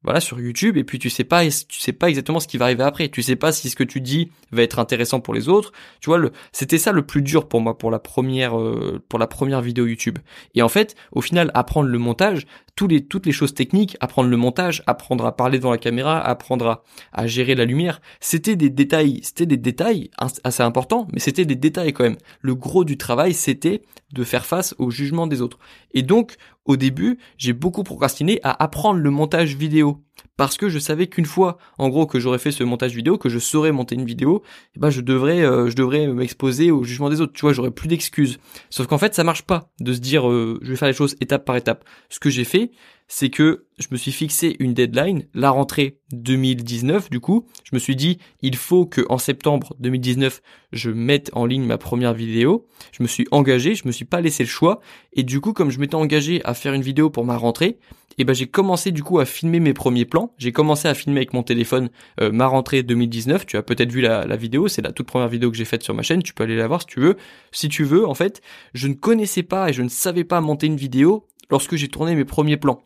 voilà 0.06 0.20
sur 0.20 0.40
YouTube 0.40 0.78
et 0.78 0.84
puis 0.84 1.00
tu 1.00 1.10
sais 1.10 1.24
pas 1.24 1.44
tu 1.44 1.80
sais 1.80 1.92
pas 1.92 2.10
exactement 2.10 2.40
ce 2.40 2.48
qui 2.48 2.58
va 2.58 2.66
arriver 2.66 2.84
après. 2.84 3.10
Tu 3.10 3.24
sais 3.24 3.36
pas 3.36 3.52
si 3.52 3.70
ce 3.70 3.76
que 3.76 3.84
tu 3.84 4.02
dis 4.02 4.32
va 4.52 4.62
être 4.62 4.80
intéressant 4.80 5.20
pour 5.20 5.34
les 5.34 5.50
autres. 5.50 5.72
Tu 6.00 6.10
vois 6.10 6.20
le 6.20 6.32
c'était 6.52 6.78
ça 6.78 6.92
le 6.92 7.06
plus 7.06 7.24
dur 7.24 7.48
pour 7.48 7.60
moi 7.60 7.78
pour 7.78 7.90
la 7.90 8.00
première 8.00 8.58
euh, 8.58 9.04
pour 9.10 9.20
la 9.20 9.28
première 9.28 9.62
vidéo 9.62 9.88
YouTube. 9.88 10.20
Et 10.54 10.62
en 10.62 10.70
fait 10.70 10.96
au 11.12 11.22
final 11.22 11.50
apprendre 11.56 11.90
le 11.90 11.98
montage 11.98 12.46
tous 12.76 12.88
les 12.88 13.06
toutes 13.06 13.26
les 13.26 13.32
choses 13.32 13.54
techniques 13.54 13.98
apprendre 14.00 14.30
le 14.30 14.38
montage 14.38 14.84
apprendre 14.86 15.26
à 15.26 15.36
parler 15.36 15.58
devant 15.58 15.72
la 15.72 15.78
caméra 15.78 16.22
apprendre 16.22 16.68
à, 16.68 16.84
à 17.14 17.26
gérer 17.26 17.56
la 17.56 17.66
lumière 17.66 18.02
c'était 18.20 18.56
des 18.56 18.70
détails 18.70 19.22
c'était 19.24 19.46
des 19.46 19.58
détails 19.58 20.12
assez 20.44 20.62
importants 20.62 21.08
mais 21.12 21.20
c'était 21.20 21.46
des 21.46 21.56
détails 21.56 21.94
quand 21.94 22.04
même. 22.04 22.18
Le 22.42 22.54
gros 22.54 22.86
du 22.86 22.98
travail 22.98 23.34
c'était 23.34 23.82
de 24.14 24.24
faire 24.24 24.46
face 24.46 24.76
au 24.78 24.92
jugement 24.92 25.26
des 25.26 25.42
autres. 25.42 25.58
Et 25.94 26.04
donc 26.04 26.36
au 26.66 26.78
début, 26.78 27.18
j'ai 27.38 27.54
beaucoup 27.54 27.84
procrastiné 27.84 28.40
à 28.44 28.64
apprendre 28.64 29.00
le 29.00 29.10
montage 29.10 29.56
vidéo 29.56 30.04
parce 30.38 30.58
que 30.58 30.70
je 30.70 30.80
savais 30.80 31.08
qu'une 31.08 31.26
fois, 31.26 31.58
en 31.78 31.90
gros, 31.90 32.06
que 32.06 32.20
j'aurais 32.20 32.40
fait 32.40 32.52
ce 32.52 32.64
montage 32.64 32.94
vidéo, 32.94 33.18
que 33.18 33.30
je 33.30 33.40
saurais 33.40 33.72
monter 33.72 33.96
une 33.96 34.06
vidéo, 34.06 34.44
eh 34.76 34.80
ben 34.80 34.90
je 34.90 35.02
devrais, 35.02 35.42
euh, 35.42 35.70
je 35.70 35.76
devrais 35.76 36.08
m'exposer 36.08 36.72
au 36.72 36.84
jugement 36.84 37.10
des 37.10 37.22
autres. 37.22 37.34
Tu 37.34 37.42
vois, 37.42 37.54
j'aurais 37.54 37.72
plus 37.72 37.88
d'excuses. 37.88 38.40
Sauf 38.70 38.88
qu'en 38.88 38.98
fait, 38.98 39.14
ça 39.14 39.24
marche 39.24 39.44
pas 39.44 39.70
de 39.80 39.94
se 39.94 40.00
dire, 40.00 40.30
euh, 40.30 40.60
je 40.62 40.72
vais 40.72 40.76
faire 40.76 40.88
les 40.88 40.94
choses 40.94 41.16
étape 41.22 41.46
par 41.46 41.56
étape. 41.56 41.86
Ce 42.10 42.20
que 42.20 42.30
j'ai 42.30 42.44
fait, 42.44 42.72
c'est 43.08 43.30
que 43.30 43.66
je 43.78 43.88
me 43.92 43.98
suis 43.98 44.12
fixé 44.12 44.56
une 44.60 44.74
deadline, 44.74 45.28
la 45.34 45.52
rentrée 45.52 46.00
2019 46.12 47.10
du 47.10 47.20
coup. 47.20 47.46
Je 47.64 47.76
me 47.76 47.80
suis 47.80 47.96
dit, 47.96 48.20
il 48.42 48.56
faut 48.56 48.86
que 48.86 49.02
en 49.10 49.18
septembre 49.18 49.76
2019, 49.80 50.42
je 50.72 50.90
mette 50.90 51.30
en 51.34 51.46
ligne 51.46 51.66
ma 51.66 51.78
première 51.78 52.14
vidéo. 52.14 52.68
Je 52.92 53.04
me 53.04 53.08
suis 53.08 53.28
engagé, 53.32 53.76
je 53.76 53.86
me 53.86 53.92
suis 53.92 54.06
pas 54.06 54.22
laissé 54.22 54.44
le 54.44 54.50
choix. 54.50 54.80
Et 55.14 55.24
du 55.24 55.40
coup, 55.40 55.54
comme 55.54 55.72
je 55.72 55.80
m'étais 55.80 55.96
engagé 55.96 56.42
à 56.46 56.54
faire 56.54 56.74
une 56.74 56.82
vidéo 56.82 57.10
pour 57.10 57.26
ma 57.26 57.38
rentrée, 57.38 57.78
eh 58.18 58.24
ben 58.24 58.34
j'ai 58.34 58.48
commencé 58.48 58.92
du 58.92 59.04
coup 59.04 59.20
à 59.20 59.26
filmer 59.26 59.60
mes 59.60 59.74
premiers 59.74 60.06
plans. 60.06 60.34
J'ai 60.38 60.52
commencé 60.52 60.88
à 60.88 60.94
filmer 60.94 61.20
avec 61.20 61.34
mon 61.34 61.44
téléphone 61.44 61.90
euh, 62.22 62.32
ma 62.32 62.48
rentrée 62.48 62.82
2019. 62.82 63.46
Tu 63.46 63.58
as 63.58 63.64
peut-être 63.64 63.92
vu 63.92 64.02
la 64.02 64.36
vidéo, 64.36 64.68
c'est 64.68 64.82
la 64.82 64.92
toute 64.92 65.08
première 65.08 65.28
vidéo 65.28 65.52
que 65.52 65.58
j'ai 65.58 65.66
faite 65.66 65.84
sur 65.84 65.94
ma 65.94 66.02
chaîne. 66.02 66.24
Tu 66.24 66.34
peux 66.34 66.44
aller 66.44 66.56
la 66.56 66.68
voir 66.68 66.82
si 66.82 66.88
tu 66.88 67.02
veux. 67.02 67.18
Si 67.52 67.70
tu 67.70 67.84
veux, 67.84 68.08
en 68.08 68.16
fait, 68.16 68.42
je 68.74 68.88
ne 68.88 68.94
connaissais 68.94 69.44
pas 69.44 69.70
et 69.70 69.74
je 69.74 69.84
ne 69.84 69.90
savais 69.90 70.24
pas 70.24 70.42
monter 70.42 70.68
une 70.68 70.78
vidéo 70.78 71.28
lorsque 71.52 71.76
j'ai 71.76 71.90
tourné 71.90 72.16
mes 72.16 72.26
premiers 72.26 72.58
plans 72.58 72.82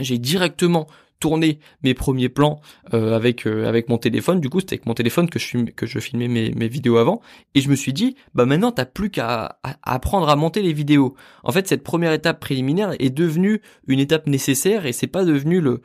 j'ai 0.00 0.18
directement 0.18 0.86
tourné 1.24 1.58
mes 1.82 1.94
premiers 1.94 2.28
plans 2.28 2.60
euh, 2.92 3.16
avec 3.16 3.46
euh, 3.46 3.66
avec 3.66 3.88
mon 3.88 3.96
téléphone. 3.96 4.40
Du 4.40 4.50
coup, 4.50 4.60
c'était 4.60 4.74
avec 4.74 4.84
mon 4.84 4.92
téléphone 4.92 5.30
que 5.30 5.38
je 5.38 5.64
que 5.70 5.86
je 5.86 5.98
filmais 5.98 6.28
mes, 6.28 6.50
mes 6.50 6.68
vidéos 6.68 6.98
avant. 6.98 7.22
Et 7.54 7.62
je 7.62 7.70
me 7.70 7.76
suis 7.76 7.94
dit, 7.94 8.14
bah 8.34 8.44
maintenant 8.44 8.72
t'as 8.72 8.84
plus 8.84 9.08
qu'à 9.08 9.58
apprendre 9.82 10.28
à 10.28 10.36
monter 10.36 10.60
les 10.60 10.74
vidéos. 10.74 11.14
En 11.42 11.50
fait, 11.50 11.66
cette 11.66 11.82
première 11.82 12.12
étape 12.12 12.40
préliminaire 12.40 12.92
est 12.98 13.08
devenue 13.08 13.62
une 13.86 14.00
étape 14.00 14.26
nécessaire 14.26 14.84
et 14.84 14.92
c'est 14.92 15.06
pas 15.06 15.24
devenu 15.24 15.62
le 15.62 15.80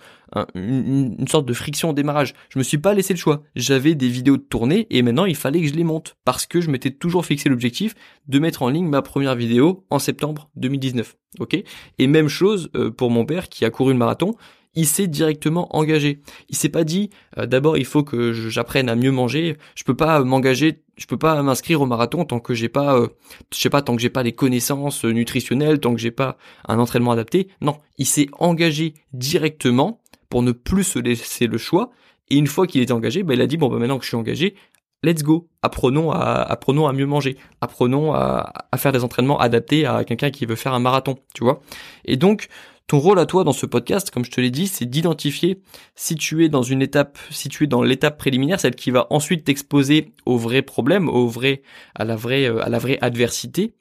une, 0.56 1.16
une, 1.18 1.28
sorte 1.28 1.46
de 1.46 1.54
friction 1.54 1.90
au 1.90 1.94
démarrage. 1.94 2.36
Je 2.50 2.60
me 2.60 2.64
suis 2.64 2.78
pas 2.78 2.94
laissé 2.94 3.14
le 3.14 3.20
choix. 3.20 3.42
J'avais 3.56 3.96
des 3.96 4.10
vidéos 4.10 4.38
de 4.38 4.44
tournée 4.44 4.88
et 4.90 5.02
maintenant 5.02 5.26
il 5.26 5.36
fallait 5.36 5.62
que 5.62 5.68
je 5.68 5.74
les 5.74 5.86
monte 5.86 6.18
parce 6.26 6.46
que 6.46 6.60
je 6.60 6.70
m'étais 6.70 6.92
toujours 6.92 7.26
fixé 7.26 7.48
l'objectif 7.48 7.96
de 8.28 8.40
mettre 8.40 8.62
en 8.62 8.70
ligne 8.70 8.88
ma 8.88 9.02
première 9.02 9.36
vidéo 9.36 9.86
en 9.90 10.00
septembre 10.00 10.50
2019. 10.58 11.16
Ok? 11.40 11.64
Et 11.98 12.08
même 12.08 12.28
chose 12.28 12.70
euh, 12.76 12.92
pour 12.92 13.10
mon 13.10 13.26
père 13.26 13.50
qui 13.50 13.64
a 13.66 13.70
couru 13.70 13.94
le 13.94 14.00
marathon 14.00 14.36
il 14.76 14.86
s'est 14.86 15.08
directement 15.08 15.76
engagé. 15.76 16.22
Il 16.50 16.56
s'est 16.56 16.70
pas 16.70 16.84
dit 16.84 17.10
euh, 17.38 17.46
d'abord 17.46 17.78
il 17.78 17.86
faut 17.86 18.04
que 18.04 18.32
j'apprenne 18.34 18.90
à 18.90 18.96
mieux 18.96 19.12
manger. 19.12 19.58
Je 19.76 19.84
peux 19.84 19.96
pas 19.96 20.24
m'engager, 20.24 20.82
je 20.98 21.06
peux 21.06 21.18
pas 21.18 21.42
m'inscrire 21.42 21.82
au 21.82 21.86
marathon 21.86 22.26
tant 22.26 22.40
que 22.40 22.54
j'ai 22.54 22.70
pas, 22.70 22.96
euh, 22.96 23.08
je 23.54 23.60
sais 23.60 23.70
pas, 23.70 23.82
tant 23.82 23.96
que 23.96 24.02
j'ai 24.02 24.10
pas 24.10 24.24
les 24.24 24.34
connaissances 24.34 25.04
nutritionnelles, 25.06 25.80
tant 25.80 25.94
que 25.94 26.00
j'ai 26.00 26.12
pas 26.12 26.38
un 26.68 26.80
entraînement 26.80 27.12
adapté. 27.12 27.48
Non, 27.62 27.78
il 27.98 28.06
s'est 28.06 28.28
engagé 28.34 28.94
directement 29.14 30.02
pour 30.30 30.44
ne 30.44 30.52
plus 30.52 30.84
se 30.84 31.00
laisser 31.00 31.48
le 31.48 31.58
choix. 31.58 31.92
Et 32.30 32.38
une 32.38 32.48
fois 32.48 32.68
qu'il 32.68 32.82
était 32.82 32.94
engagé, 32.94 33.24
bah, 33.24 33.34
il 33.34 33.42
a 33.42 33.48
dit 33.48 33.58
bon 33.58 33.70
bah 33.70 33.78
maintenant 33.80 33.98
que 33.98 34.04
je 34.04 34.10
suis 34.10 34.18
engagé, 34.18 34.56
let's 35.04 35.24
go. 35.24 35.48
Apprenons 35.64 36.12
à, 36.12 36.20
apprenons 36.20 36.88
à 36.88 36.94
mieux 36.94 37.08
manger. 37.08 37.38
Apprenons 37.60 38.14
à, 38.14 38.54
à 38.72 38.78
faire 38.78 38.92
des 38.92 39.04
entraînements 39.04 39.40
adaptés 39.40 39.86
à 39.86 40.04
quelqu'un 40.04 40.30
qui 40.30 40.46
veut 40.46 40.56
faire 40.56 40.74
un 40.74 40.80
marathon, 40.80 41.18
tu 41.34 41.44
vois. 41.44 41.62
Et 42.06 42.18
donc, 42.18 42.50
ton 42.90 42.98
rôle 42.98 43.20
à 43.20 43.28
toi 43.28 43.44
dans 43.44 43.54
ce 43.54 43.68
podcast, 43.68 44.10
comme 44.10 44.26
je 44.26 44.32
te 44.32 44.42
l'ai 44.42 44.50
dit, 44.50 44.66
c'est 44.66 44.86
d'identifier 44.86 45.62
si 45.94 46.16
tu 46.16 46.44
es 46.44 46.50
dans 46.50 46.64
une 46.64 46.82
étape, 46.82 47.20
si 47.30 47.48
dans 47.68 47.84
l'étape 47.84 48.18
préliminaire, 48.18 48.60
celle 48.60 48.74
qui 48.74 48.90
va 48.90 49.06
ensuite 49.12 49.44
t'exposer 49.44 50.12
au 50.26 50.38
vrai 50.38 50.64
problème, 50.64 51.08
au 51.08 51.28
vrai, 51.28 51.62
à 51.94 52.04
la 52.04 52.16
vraie, 52.16 52.46
euh, 52.50 52.64
à 52.64 52.70
la 52.70 52.80
vraie 52.80 52.98
adversité. 53.02 53.76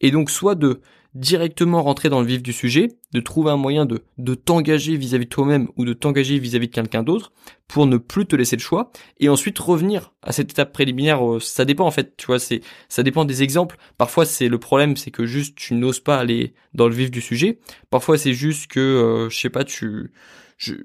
Et 0.00 0.10
donc, 0.10 0.30
soit 0.30 0.54
de 0.54 0.80
directement 1.14 1.82
rentrer 1.82 2.08
dans 2.08 2.20
le 2.20 2.26
vif 2.26 2.42
du 2.42 2.52
sujet, 2.52 2.88
de 3.12 3.20
trouver 3.20 3.50
un 3.50 3.56
moyen 3.56 3.86
de, 3.86 4.02
de 4.18 4.34
t'engager 4.34 4.96
vis-à-vis 4.96 5.26
de 5.26 5.30
toi-même 5.30 5.68
ou 5.76 5.84
de 5.84 5.92
t'engager 5.92 6.38
vis-à-vis 6.38 6.68
de 6.68 6.72
quelqu'un 6.72 7.02
d'autre 7.02 7.32
pour 7.68 7.86
ne 7.86 7.96
plus 7.96 8.26
te 8.26 8.34
laisser 8.34 8.56
le 8.56 8.60
choix 8.60 8.90
et 9.20 9.28
ensuite 9.28 9.58
revenir 9.58 10.12
à 10.22 10.32
cette 10.32 10.50
étape 10.50 10.72
préliminaire. 10.72 11.24
Euh, 11.24 11.40
ça 11.40 11.64
dépend 11.64 11.86
en 11.86 11.90
fait, 11.92 12.16
tu 12.16 12.26
vois, 12.26 12.38
c'est 12.38 12.62
ça 12.88 13.02
dépend 13.02 13.24
des 13.24 13.42
exemples. 13.42 13.76
Parfois 13.96 14.26
c'est 14.26 14.48
le 14.48 14.58
problème, 14.58 14.96
c'est 14.96 15.12
que 15.12 15.24
juste 15.24 15.56
tu 15.56 15.74
n'oses 15.74 16.00
pas 16.00 16.18
aller 16.18 16.54
dans 16.74 16.88
le 16.88 16.94
vif 16.94 17.10
du 17.10 17.20
sujet. 17.20 17.58
Parfois 17.90 18.18
c'est 18.18 18.34
juste 18.34 18.66
que 18.66 18.80
euh, 18.80 19.30
je 19.30 19.38
sais 19.38 19.50
pas, 19.50 19.64
tu 19.64 20.12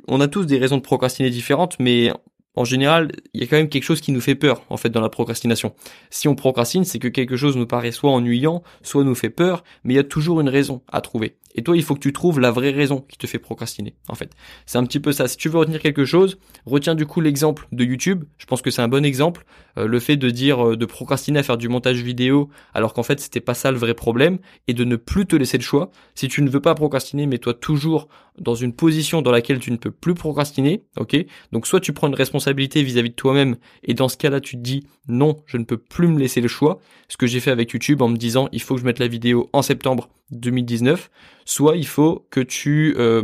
on 0.07 0.19
a 0.21 0.27
tous 0.27 0.45
des 0.45 0.57
raisons 0.57 0.77
de 0.77 0.81
procrastiner 0.81 1.29
différentes, 1.29 1.77
mais 1.79 2.11
en 2.59 2.65
général, 2.65 3.13
il 3.33 3.39
y 3.39 3.43
a 3.45 3.47
quand 3.47 3.55
même 3.55 3.69
quelque 3.69 3.85
chose 3.85 4.01
qui 4.01 4.11
nous 4.11 4.19
fait 4.19 4.35
peur, 4.35 4.63
en 4.69 4.75
fait, 4.75 4.89
dans 4.89 4.99
la 4.99 5.07
procrastination. 5.07 5.73
Si 6.09 6.27
on 6.27 6.35
procrastine, 6.35 6.83
c'est 6.83 6.99
que 6.99 7.07
quelque 7.07 7.37
chose 7.37 7.55
nous 7.55 7.65
paraît 7.65 7.93
soit 7.93 8.11
ennuyant, 8.11 8.63
soit 8.83 9.05
nous 9.05 9.15
fait 9.15 9.29
peur, 9.29 9.63
mais 9.85 9.93
il 9.93 9.95
y 9.95 9.99
a 9.99 10.03
toujours 10.03 10.41
une 10.41 10.49
raison 10.49 10.81
à 10.91 10.99
trouver. 10.99 11.37
Et 11.55 11.63
toi, 11.63 11.75
il 11.75 11.83
faut 11.83 11.95
que 11.95 11.99
tu 11.99 12.13
trouves 12.13 12.39
la 12.39 12.51
vraie 12.51 12.71
raison 12.71 13.01
qui 13.01 13.17
te 13.17 13.27
fait 13.27 13.39
procrastiner, 13.39 13.95
en 14.07 14.15
fait. 14.15 14.31
C'est 14.65 14.77
un 14.77 14.83
petit 14.83 14.99
peu 14.99 15.11
ça. 15.11 15.27
Si 15.27 15.37
tu 15.37 15.49
veux 15.49 15.57
retenir 15.57 15.81
quelque 15.81 16.05
chose, 16.05 16.37
retiens 16.65 16.95
du 16.95 17.05
coup 17.05 17.21
l'exemple 17.21 17.67
de 17.71 17.83
YouTube. 17.83 18.23
Je 18.37 18.45
pense 18.45 18.61
que 18.61 18.71
c'est 18.71 18.81
un 18.81 18.87
bon 18.87 19.03
exemple. 19.03 19.45
Euh, 19.77 19.87
le 19.87 19.99
fait 19.99 20.15
de 20.15 20.29
dire, 20.29 20.69
euh, 20.69 20.77
de 20.77 20.85
procrastiner 20.85 21.39
à 21.39 21.43
faire 21.43 21.57
du 21.57 21.67
montage 21.67 22.01
vidéo, 22.01 22.49
alors 22.73 22.93
qu'en 22.93 23.03
fait, 23.03 23.19
c'était 23.19 23.39
pas 23.39 23.55
ça 23.55 23.71
le 23.71 23.77
vrai 23.77 23.93
problème, 23.93 24.37
et 24.67 24.73
de 24.73 24.83
ne 24.83 24.95
plus 24.95 25.25
te 25.25 25.35
laisser 25.35 25.57
le 25.57 25.63
choix. 25.63 25.91
Si 26.13 26.27
tu 26.27 26.41
ne 26.41 26.49
veux 26.49 26.61
pas 26.61 26.75
procrastiner, 26.75 27.25
mets-toi 27.25 27.55
toujours 27.55 28.07
dans 28.37 28.55
une 28.55 28.73
position 28.73 29.21
dans 29.21 29.31
laquelle 29.31 29.59
tu 29.59 29.71
ne 29.71 29.77
peux 29.77 29.91
plus 29.91 30.13
procrastiner, 30.13 30.83
ok? 30.97 31.17
Donc, 31.51 31.67
soit 31.67 31.79
tu 31.79 31.93
prends 31.93 32.07
une 32.07 32.15
responsabilité 32.15 32.48
vis-à-vis 32.53 32.93
-vis 32.93 33.09
de 33.09 33.13
toi-même, 33.13 33.57
et 33.83 33.93
dans 33.93 34.09
ce 34.09 34.17
cas-là, 34.17 34.41
tu 34.41 34.57
te 34.57 34.61
dis, 34.61 34.85
non, 35.07 35.37
je 35.45 35.57
ne 35.57 35.63
peux 35.63 35.77
plus 35.77 36.07
me 36.07 36.19
laisser 36.19 36.41
le 36.41 36.47
choix. 36.47 36.79
Ce 37.07 37.17
que 37.17 37.27
j'ai 37.27 37.39
fait 37.39 37.51
avec 37.51 37.71
YouTube 37.71 38.01
en 38.01 38.09
me 38.09 38.17
disant, 38.17 38.49
il 38.51 38.61
faut 38.61 38.75
que 38.75 38.81
je 38.81 38.85
mette 38.85 38.99
la 38.99 39.07
vidéo 39.07 39.49
en 39.53 39.61
septembre 39.61 40.09
2019, 40.31 41.09
soit 41.45 41.77
il 41.77 41.87
faut 41.87 42.25
que 42.29 42.41
tu 42.41 42.95
euh, 42.97 43.23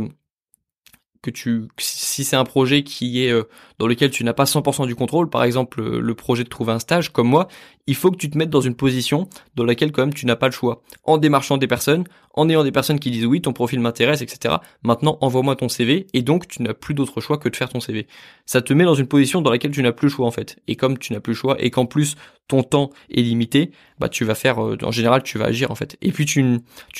si 1.78 2.24
c'est 2.24 2.36
un 2.36 2.44
projet 2.44 2.82
qui 2.82 3.24
est 3.24 3.30
euh, 3.30 3.44
dans 3.78 3.86
lequel 3.86 4.10
tu 4.10 4.24
n'as 4.24 4.32
pas 4.32 4.44
100% 4.44 4.86
du 4.86 4.94
contrôle, 4.94 5.28
par 5.28 5.44
exemple 5.44 5.82
le 5.82 6.14
projet 6.14 6.44
de 6.44 6.48
trouver 6.48 6.72
un 6.72 6.78
stage 6.78 7.12
comme 7.12 7.28
moi, 7.28 7.48
il 7.86 7.94
faut 7.94 8.10
que 8.10 8.16
tu 8.16 8.30
te 8.30 8.36
mettes 8.36 8.50
dans 8.50 8.60
une 8.60 8.74
position 8.74 9.28
dans 9.54 9.64
laquelle 9.64 9.92
quand 9.92 10.02
même 10.02 10.14
tu 10.14 10.26
n'as 10.26 10.36
pas 10.36 10.46
le 10.46 10.52
choix. 10.52 10.82
En 11.04 11.18
démarchant 11.18 11.56
des 11.56 11.66
personnes, 11.66 12.04
en 12.34 12.48
ayant 12.48 12.64
des 12.64 12.72
personnes 12.72 12.98
qui 12.98 13.10
disent 13.10 13.26
oui, 13.26 13.40
ton 13.40 13.52
profil 13.52 13.80
m'intéresse, 13.80 14.22
etc. 14.22 14.56
Maintenant, 14.82 15.18
envoie-moi 15.20 15.56
ton 15.56 15.68
CV 15.68 16.06
et 16.12 16.22
donc 16.22 16.48
tu 16.48 16.62
n'as 16.62 16.74
plus 16.74 16.94
d'autre 16.94 17.20
choix 17.20 17.38
que 17.38 17.48
de 17.48 17.56
faire 17.56 17.68
ton 17.68 17.80
CV. 17.80 18.06
Ça 18.44 18.60
te 18.60 18.72
met 18.72 18.84
dans 18.84 18.94
une 18.94 19.06
position 19.06 19.40
dans 19.40 19.50
laquelle 19.50 19.70
tu 19.70 19.82
n'as 19.82 19.92
plus 19.92 20.06
le 20.06 20.12
choix 20.12 20.26
en 20.26 20.30
fait. 20.30 20.58
Et 20.68 20.76
comme 20.76 20.98
tu 20.98 21.12
n'as 21.12 21.20
plus 21.20 21.32
le 21.32 21.38
choix 21.38 21.56
et 21.58 21.70
qu'en 21.70 21.86
plus 21.86 22.16
ton 22.48 22.62
temps 22.62 22.90
est 23.10 23.22
limité, 23.22 23.70
bah 23.98 24.08
tu 24.08 24.24
vas 24.24 24.34
faire, 24.34 24.62
euh, 24.64 24.76
en 24.82 24.90
général, 24.90 25.22
tu 25.22 25.38
vas 25.38 25.46
agir 25.46 25.70
en 25.70 25.74
fait. 25.74 25.96
Et 26.02 26.12
puis 26.12 26.26
tu, 26.26 26.42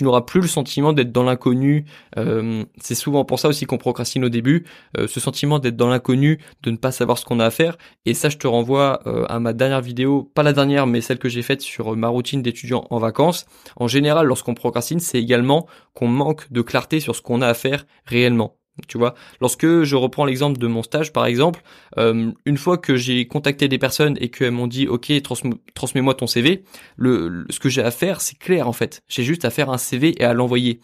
n'auras 0.01 0.23
plus 0.23 0.41
le 0.41 0.49
sentiment 0.49 0.93
d'être 0.93 1.13
dans 1.13 1.23
l'inconnu. 1.23 1.85
Euh, 2.17 2.65
c'est 2.81 2.95
souvent 2.95 3.25
pour 3.25 3.39
ça 3.39 3.49
aussi 3.49 3.67
qu'on 3.67 3.79
procrastine 3.79 4.25
au 4.25 4.29
début, 4.29 4.65
euh, 4.97 5.07
ce 5.07 5.21
sentiment 5.21 5.59
d'être 5.59 5.77
dans 5.77 5.89
l'inconnu, 5.89 6.41
de 6.63 6.71
ne 6.71 6.77
pas 6.77 6.93
savoir 6.93 7.19
ce 7.19 7.25
qu'on 7.25 7.41
a 7.41 7.47
à 7.47 7.51
faire. 7.51 7.77
Et 8.07 8.15
ça, 8.15 8.29
je 8.29 8.39
te 8.39 8.47
renvoie 8.47 9.01
à 9.29 9.39
ma 9.41 9.53
dernière 9.53 9.81
vidéo, 9.81 10.31
pas 10.35 10.43
la 10.43 10.53
dernière, 10.53 10.87
mais 10.87 11.01
celle 11.01 11.19
que 11.19 11.29
j'ai 11.29 11.43
faite 11.43 11.61
sur 11.61 11.97
ma 11.97 12.09
routine 12.09 12.43
d'étudiant 12.43 12.87
en 12.91 12.99
vacances. 12.99 13.47
En 13.77 13.89
général, 13.89 14.27
lorsqu'on 14.27 14.55
procrastine, 14.55 15.01
c'est 15.01 15.19
également 15.19 15.67
qu'on 15.95 16.09
manque 16.09 16.51
de 16.53 16.63
clarté 16.63 17.01
sur 17.01 17.15
ce 17.15 17.23
qu'on 17.23 17.43
a 17.43 17.49
à 17.49 17.55
faire 17.55 17.87
réellement. 18.05 18.57
Tu 18.89 18.99
vois, 18.99 19.15
lorsque 19.41 19.83
je 19.83 19.97
reprends 19.97 20.25
l'exemple 20.27 20.59
de 20.59 20.67
mon 20.67 20.83
stage, 20.83 21.13
par 21.13 21.27
exemple, 21.27 21.63
euh, 21.97 22.31
une 22.45 22.57
fois 22.59 22.77
que 22.77 22.97
j'ai 22.97 23.27
contacté 23.27 23.69
des 23.69 23.79
personnes 23.79 24.17
et 24.21 24.29
qu'elles 24.29 24.51
m'ont 24.51 24.67
dit, 24.67 24.87
ok, 24.87 25.11
transmets-moi 25.75 26.15
ton 26.15 26.27
CV, 26.27 26.63
le, 26.97 27.47
ce 27.49 27.59
que 27.59 27.71
j'ai 27.71 27.83
à 27.83 27.91
faire, 27.91 28.21
c'est 28.21 28.39
clair 28.39 28.69
en 28.69 28.73
fait. 28.73 29.03
J'ai 29.09 29.23
juste 29.23 29.45
à 29.47 29.51
faire 29.51 29.71
un 29.71 29.79
CV 29.79 30.15
et 30.21 30.25
à 30.25 30.35
l'envoyer. 30.35 30.81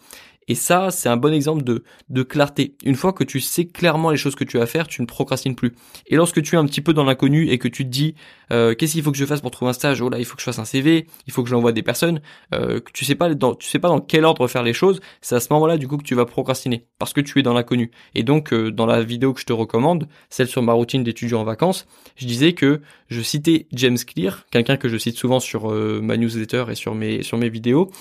Et 0.47 0.55
ça, 0.55 0.91
c'est 0.91 1.09
un 1.09 1.17
bon 1.17 1.33
exemple 1.33 1.63
de, 1.63 1.83
de 2.09 2.23
clarté. 2.23 2.75
Une 2.83 2.95
fois 2.95 3.13
que 3.13 3.23
tu 3.23 3.39
sais 3.39 3.65
clairement 3.65 4.11
les 4.11 4.17
choses 4.17 4.35
que 4.35 4.43
tu 4.43 4.59
as 4.59 4.63
à 4.63 4.65
faire, 4.65 4.87
tu 4.87 5.01
ne 5.01 5.07
procrastines 5.07 5.55
plus. 5.55 5.73
Et 6.07 6.15
lorsque 6.15 6.41
tu 6.41 6.55
es 6.55 6.57
un 6.57 6.65
petit 6.65 6.81
peu 6.81 6.93
dans 6.93 7.03
l'inconnu 7.03 7.49
et 7.49 7.57
que 7.57 7.67
tu 7.67 7.85
te 7.85 7.89
dis 7.89 8.15
euh, 8.51 8.75
qu'est-ce 8.75 8.93
qu'il 8.93 9.03
faut 9.03 9.11
que 9.11 9.17
je 9.17 9.25
fasse 9.25 9.41
pour 9.41 9.51
trouver 9.51 9.69
un 9.69 9.73
stage, 9.73 10.01
oh 10.01 10.09
là, 10.09 10.19
il 10.19 10.25
faut 10.25 10.35
que 10.35 10.41
je 10.41 10.45
fasse 10.45 10.59
un 10.59 10.65
CV, 10.65 11.07
il 11.27 11.33
faut 11.33 11.43
que 11.43 11.49
j'envoie 11.49 11.71
des 11.71 11.83
personnes, 11.83 12.21
euh, 12.53 12.79
tu 12.93 13.05
sais 13.05 13.15
pas 13.15 13.33
dans, 13.33 13.55
tu 13.55 13.67
sais 13.67 13.79
pas 13.79 13.87
dans 13.87 13.99
quel 13.99 14.25
ordre 14.25 14.47
faire 14.47 14.63
les 14.63 14.73
choses, 14.73 14.99
c'est 15.21 15.35
à 15.35 15.39
ce 15.39 15.47
moment-là 15.51 15.77
du 15.77 15.87
coup 15.87 15.97
que 15.97 16.03
tu 16.03 16.15
vas 16.15 16.25
procrastiner 16.25 16.85
parce 16.99 17.13
que 17.13 17.21
tu 17.21 17.39
es 17.39 17.43
dans 17.43 17.53
l'inconnu. 17.53 17.91
Et 18.15 18.23
donc 18.23 18.53
euh, 18.53 18.71
dans 18.71 18.85
la 18.85 19.01
vidéo 19.03 19.33
que 19.33 19.39
je 19.39 19.45
te 19.45 19.53
recommande, 19.53 20.07
celle 20.29 20.47
sur 20.47 20.61
ma 20.61 20.73
routine 20.73 21.03
d'étudiant 21.03 21.41
en 21.41 21.43
vacances, 21.43 21.87
je 22.15 22.25
disais 22.25 22.53
que 22.53 22.81
je 23.07 23.21
citais 23.21 23.67
James 23.73 23.97
Clear, 23.97 24.45
quelqu'un 24.51 24.77
que 24.77 24.89
je 24.89 24.97
cite 24.97 25.17
souvent 25.17 25.39
sur 25.39 25.69
ma 25.69 26.17
newsletter 26.17 26.65
et 26.69 26.75
sur 26.75 26.95
mes 26.95 27.21
sur 27.21 27.37
mes 27.37 27.49
vidéos, 27.49 27.91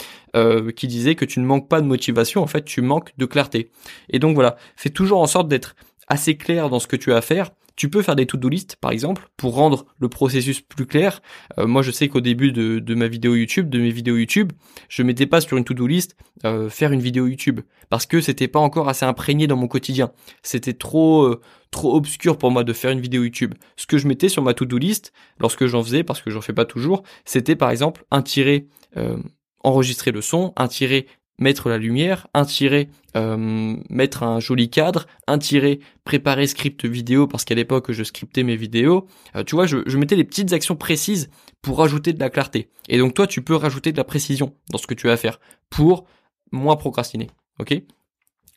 qui 0.76 0.86
disait 0.86 1.14
que 1.14 1.26
tu 1.26 1.40
ne 1.40 1.44
manques 1.44 1.68
pas 1.68 1.82
de 1.82 1.86
motivation 1.86 2.31
en 2.40 2.46
fait, 2.46 2.64
tu 2.64 2.82
manques 2.82 3.12
de 3.18 3.26
clarté. 3.26 3.70
Et 4.08 4.18
donc 4.18 4.34
voilà, 4.34 4.56
fais 4.76 4.90
toujours 4.90 5.20
en 5.20 5.26
sorte 5.26 5.48
d'être 5.48 5.74
assez 6.08 6.36
clair 6.36 6.68
dans 6.68 6.78
ce 6.78 6.86
que 6.86 6.96
tu 6.96 7.12
as 7.12 7.16
à 7.16 7.20
faire. 7.20 7.50
Tu 7.74 7.88
peux 7.88 8.02
faire 8.02 8.16
des 8.16 8.26
to-do 8.26 8.50
list, 8.50 8.76
par 8.76 8.90
exemple, 8.90 9.28
pour 9.36 9.54
rendre 9.54 9.86
le 9.98 10.08
processus 10.08 10.60
plus 10.60 10.84
clair. 10.84 11.22
Euh, 11.58 11.66
moi, 11.66 11.80
je 11.80 11.90
sais 11.90 12.08
qu'au 12.08 12.20
début 12.20 12.52
de, 12.52 12.94
ma 12.94 13.08
vidéo 13.08 13.34
YouTube, 13.34 13.70
de 13.70 13.78
mes 13.78 13.90
vidéos 13.90 14.16
YouTube, 14.16 14.52
je 14.90 15.02
mettais 15.02 15.26
pas 15.26 15.40
sur 15.40 15.56
une 15.56 15.64
to-do 15.64 15.86
list 15.86 16.14
euh, 16.44 16.68
faire 16.68 16.92
une 16.92 17.00
vidéo 17.00 17.26
YouTube 17.26 17.60
parce 17.88 18.04
que 18.04 18.20
c'était 18.20 18.48
pas 18.48 18.58
encore 18.58 18.88
assez 18.88 19.06
imprégné 19.06 19.46
dans 19.46 19.56
mon 19.56 19.68
quotidien. 19.68 20.12
C'était 20.42 20.74
trop 20.74 21.22
euh, 21.22 21.40
trop 21.70 21.96
obscur 21.96 22.36
pour 22.36 22.50
moi 22.50 22.62
de 22.64 22.72
faire 22.74 22.90
une 22.90 23.00
vidéo 23.00 23.22
YouTube. 23.22 23.54
Ce 23.76 23.86
que 23.86 23.96
je 23.96 24.06
mettais 24.06 24.28
sur 24.28 24.42
ma 24.42 24.52
to-do 24.52 24.76
list, 24.76 25.14
lorsque 25.40 25.64
j'en 25.66 25.82
faisais, 25.82 26.04
parce 26.04 26.20
que 26.20 26.30
j'en 26.30 26.42
fais 26.42 26.52
pas 26.52 26.66
toujours, 26.66 27.02
c'était 27.24 27.56
par 27.56 27.70
exemple 27.70 28.04
un 28.10 28.20
tiré 28.20 28.68
enregistrer 29.64 30.10
le 30.10 30.20
son, 30.20 30.52
un 30.56 30.68
tiré 30.68 31.06
mettre 31.38 31.68
la 31.68 31.78
lumière, 31.78 32.28
un 32.34 32.44
tiré, 32.44 32.88
euh, 33.16 33.76
mettre 33.90 34.22
un 34.22 34.40
joli 34.40 34.70
cadre, 34.70 35.06
un 35.26 35.38
tiré, 35.38 35.80
préparer 36.04 36.46
script 36.46 36.84
vidéo 36.84 37.26
parce 37.26 37.44
qu'à 37.44 37.54
l'époque 37.54 37.92
je 37.92 38.04
scriptais 38.04 38.42
mes 38.42 38.56
vidéos. 38.56 39.06
Euh, 39.36 39.44
tu 39.44 39.54
vois, 39.54 39.66
je, 39.66 39.96
mettais 39.96 40.16
des 40.16 40.24
petites 40.24 40.52
actions 40.52 40.76
précises 40.76 41.30
pour 41.60 41.78
rajouter 41.78 42.12
de 42.12 42.20
la 42.20 42.30
clarté. 42.30 42.70
Et 42.88 42.98
donc 42.98 43.14
toi, 43.14 43.26
tu 43.26 43.42
peux 43.42 43.56
rajouter 43.56 43.92
de 43.92 43.96
la 43.96 44.04
précision 44.04 44.54
dans 44.70 44.78
ce 44.78 44.86
que 44.86 44.94
tu 44.94 45.06
vas 45.06 45.16
faire 45.16 45.40
pour 45.70 46.06
moins 46.50 46.76
procrastiner. 46.76 47.28
Ok? 47.58 47.74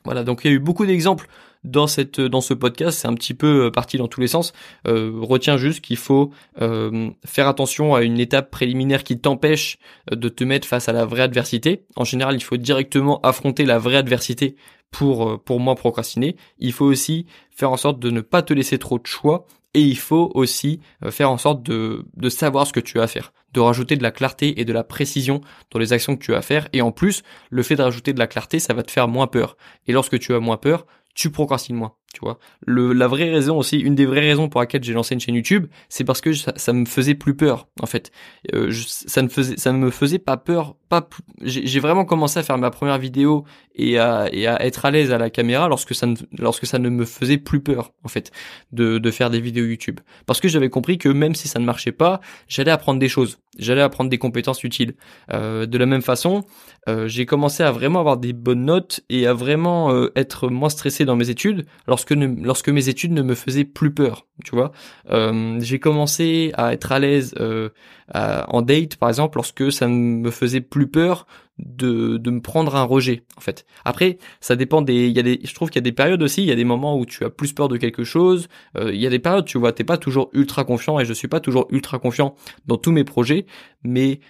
Voilà, 0.04 0.22
donc 0.22 0.44
il 0.44 0.48
y 0.48 0.50
a 0.50 0.54
eu 0.54 0.60
beaucoup 0.60 0.86
d'exemples 0.86 1.26
dans 1.66 1.86
cette 1.86 2.20
dans 2.20 2.40
ce 2.40 2.54
podcast, 2.54 3.00
c'est 3.00 3.08
un 3.08 3.14
petit 3.14 3.34
peu 3.34 3.66
euh, 3.66 3.70
parti 3.70 3.98
dans 3.98 4.08
tous 4.08 4.20
les 4.20 4.28
sens. 4.28 4.52
Euh, 4.86 5.12
retiens 5.20 5.56
juste 5.56 5.80
qu'il 5.80 5.96
faut 5.96 6.32
euh, 6.62 7.10
faire 7.24 7.48
attention 7.48 7.94
à 7.94 8.02
une 8.02 8.18
étape 8.18 8.50
préliminaire 8.50 9.04
qui 9.04 9.18
t'empêche 9.18 9.78
de 10.10 10.28
te 10.28 10.44
mettre 10.44 10.66
face 10.66 10.88
à 10.88 10.92
la 10.92 11.04
vraie 11.04 11.22
adversité. 11.22 11.84
En 11.96 12.04
général, 12.04 12.36
il 12.36 12.42
faut 12.42 12.56
directement 12.56 13.20
affronter 13.22 13.64
la 13.64 13.78
vraie 13.78 13.96
adversité 13.96 14.56
pour 14.90 15.42
pour 15.42 15.60
moins 15.60 15.74
procrastiner. 15.74 16.36
Il 16.58 16.72
faut 16.72 16.86
aussi 16.86 17.26
faire 17.50 17.70
en 17.70 17.76
sorte 17.76 17.98
de 17.98 18.10
ne 18.10 18.20
pas 18.20 18.42
te 18.42 18.54
laisser 18.54 18.78
trop 18.78 18.98
de 18.98 19.06
choix 19.06 19.46
et 19.74 19.80
il 19.80 19.98
faut 19.98 20.30
aussi 20.34 20.80
faire 21.10 21.30
en 21.30 21.36
sorte 21.36 21.62
de, 21.62 22.06
de 22.16 22.28
savoir 22.30 22.66
ce 22.66 22.72
que 22.72 22.80
tu 22.80 22.98
as 22.98 23.02
à 23.02 23.06
faire, 23.06 23.34
de 23.52 23.60
rajouter 23.60 23.96
de 23.96 24.02
la 24.02 24.10
clarté 24.10 24.58
et 24.58 24.64
de 24.64 24.72
la 24.72 24.84
précision 24.84 25.42
dans 25.70 25.78
les 25.78 25.92
actions 25.92 26.16
que 26.16 26.24
tu 26.24 26.34
as 26.34 26.38
à 26.38 26.42
faire. 26.42 26.68
Et 26.72 26.80
en 26.80 26.92
plus, 26.92 27.22
le 27.50 27.62
fait 27.62 27.76
de 27.76 27.82
rajouter 27.82 28.14
de 28.14 28.18
la 28.18 28.26
clarté, 28.26 28.58
ça 28.58 28.72
va 28.72 28.82
te 28.82 28.90
faire 28.90 29.06
moins 29.06 29.26
peur. 29.26 29.58
Et 29.86 29.92
lorsque 29.92 30.18
tu 30.18 30.32
as 30.34 30.40
moins 30.40 30.56
peur, 30.56 30.86
tu 31.16 31.30
procrastines 31.30 31.76
moins, 31.76 31.96
tu 32.16 32.20
vois. 32.22 32.38
La 32.66 33.08
vraie 33.08 33.30
raison 33.30 33.58
aussi, 33.58 33.78
une 33.78 33.94
des 33.94 34.06
vraies 34.06 34.20
raisons 34.20 34.48
pour 34.48 34.60
laquelle 34.60 34.82
j'ai 34.82 34.94
lancé 34.94 35.12
une 35.12 35.20
chaîne 35.20 35.34
YouTube, 35.34 35.66
c'est 35.90 36.04
parce 36.04 36.22
que 36.22 36.32
ça, 36.32 36.54
ça, 36.56 36.72
me 36.72 36.86
faisait 36.86 37.14
plus 37.14 37.36
peur, 37.36 37.68
en 37.82 37.86
fait. 37.86 38.10
Euh, 38.54 38.72
ça 38.72 39.20
ne 39.20 39.28
faisait, 39.28 39.58
ça 39.58 39.70
me 39.72 39.90
faisait 39.90 40.18
pas 40.18 40.38
peur, 40.38 40.76
pas. 40.88 41.06
J'ai 41.42 41.78
vraiment 41.78 42.06
commencé 42.06 42.38
à 42.38 42.42
faire 42.42 42.56
ma 42.56 42.70
première 42.70 42.96
vidéo 42.96 43.44
et 43.74 43.98
à, 43.98 44.28
et 44.32 44.46
à 44.46 44.64
être 44.64 44.86
à 44.86 44.90
l'aise 44.90 45.12
à 45.12 45.18
la 45.18 45.28
caméra 45.28 45.68
lorsque 45.68 45.94
ça 45.94 46.06
ne, 46.06 46.16
lorsque 46.38 46.66
ça 46.66 46.78
ne 46.78 46.88
me 46.88 47.04
faisait 47.04 47.36
plus 47.36 47.60
peur, 47.60 47.92
en 48.02 48.08
fait, 48.08 48.32
de, 48.72 48.96
de 48.96 49.10
faire 49.10 49.28
des 49.28 49.40
vidéos 49.40 49.66
YouTube, 49.66 50.00
parce 50.24 50.40
que 50.40 50.48
j'avais 50.48 50.70
compris 50.70 50.96
que 50.96 51.10
même 51.10 51.34
si 51.34 51.48
ça 51.48 51.58
ne 51.58 51.66
marchait 51.66 51.92
pas, 51.92 52.20
j'allais 52.48 52.70
apprendre 52.70 52.98
des 52.98 53.10
choses, 53.10 53.40
j'allais 53.58 53.82
apprendre 53.82 54.08
des 54.08 54.18
compétences 54.18 54.64
utiles. 54.64 54.94
Euh, 55.34 55.66
de 55.66 55.76
la 55.76 55.84
même 55.84 56.02
façon, 56.02 56.44
euh, 56.88 57.08
j'ai 57.08 57.26
commencé 57.26 57.62
à 57.62 57.72
vraiment 57.72 58.00
avoir 58.00 58.16
des 58.16 58.32
bonnes 58.32 58.64
notes 58.64 59.00
et 59.10 59.26
à 59.26 59.34
vraiment 59.34 59.92
être 60.14 60.48
moins 60.48 60.70
stressé 60.70 61.04
dans 61.04 61.16
mes 61.16 61.28
études 61.28 61.66
lorsque 61.86 62.05
lorsque 62.14 62.56
lorsque 62.56 62.68
mes 62.70 62.88
études 62.88 63.12
ne 63.12 63.22
me 63.22 63.34
faisaient 63.34 63.64
plus 63.64 63.92
peur, 63.92 64.26
tu 64.44 64.52
vois. 64.52 64.72
Euh, 65.10 65.58
j'ai 65.60 65.78
commencé 65.78 66.52
à 66.54 66.72
être 66.72 66.90
à 66.90 66.98
l'aise 66.98 67.34
euh, 67.38 67.68
en 68.14 68.62
date, 68.62 68.96
par 68.96 69.08
exemple, 69.08 69.36
lorsque 69.36 69.70
ça 69.70 69.88
me 69.88 70.30
faisait 70.30 70.60
plus 70.62 70.86
peur 70.86 71.26
de, 71.58 72.16
de 72.16 72.30
me 72.30 72.40
prendre 72.40 72.74
un 72.76 72.82
rejet, 72.82 73.24
en 73.36 73.40
fait. 73.40 73.66
Après, 73.84 74.18
ça 74.40 74.56
dépend 74.56 74.82
des, 74.82 75.06
il 75.08 75.16
y 75.16 75.18
a 75.18 75.22
des, 75.22 75.40
je 75.44 75.54
trouve 75.54 75.68
qu'il 75.68 75.76
y 75.76 75.84
a 75.84 75.88
des 75.88 75.92
périodes 75.92 76.22
aussi, 76.22 76.42
il 76.42 76.48
y 76.48 76.52
a 76.52 76.56
des 76.56 76.64
moments 76.64 76.98
où 76.98 77.04
tu 77.04 77.24
as 77.24 77.30
plus 77.30 77.52
peur 77.52 77.68
de 77.68 77.76
quelque 77.76 78.04
chose, 78.04 78.48
euh, 78.76 78.92
il 78.92 79.00
y 79.00 79.06
a 79.06 79.10
des 79.10 79.18
périodes, 79.18 79.44
tu 79.44 79.58
vois, 79.58 79.72
t'es 79.72 79.84
pas 79.84 79.98
toujours 79.98 80.30
ultra 80.32 80.64
confiant 80.64 80.98
et 80.98 81.04
je 81.04 81.12
suis 81.12 81.28
pas 81.28 81.40
toujours 81.40 81.66
ultra 81.70 81.98
confiant 81.98 82.34
dans 82.66 82.78
tous 82.78 82.92
mes 82.92 83.04
projets, 83.04 83.46
mais 83.82 84.20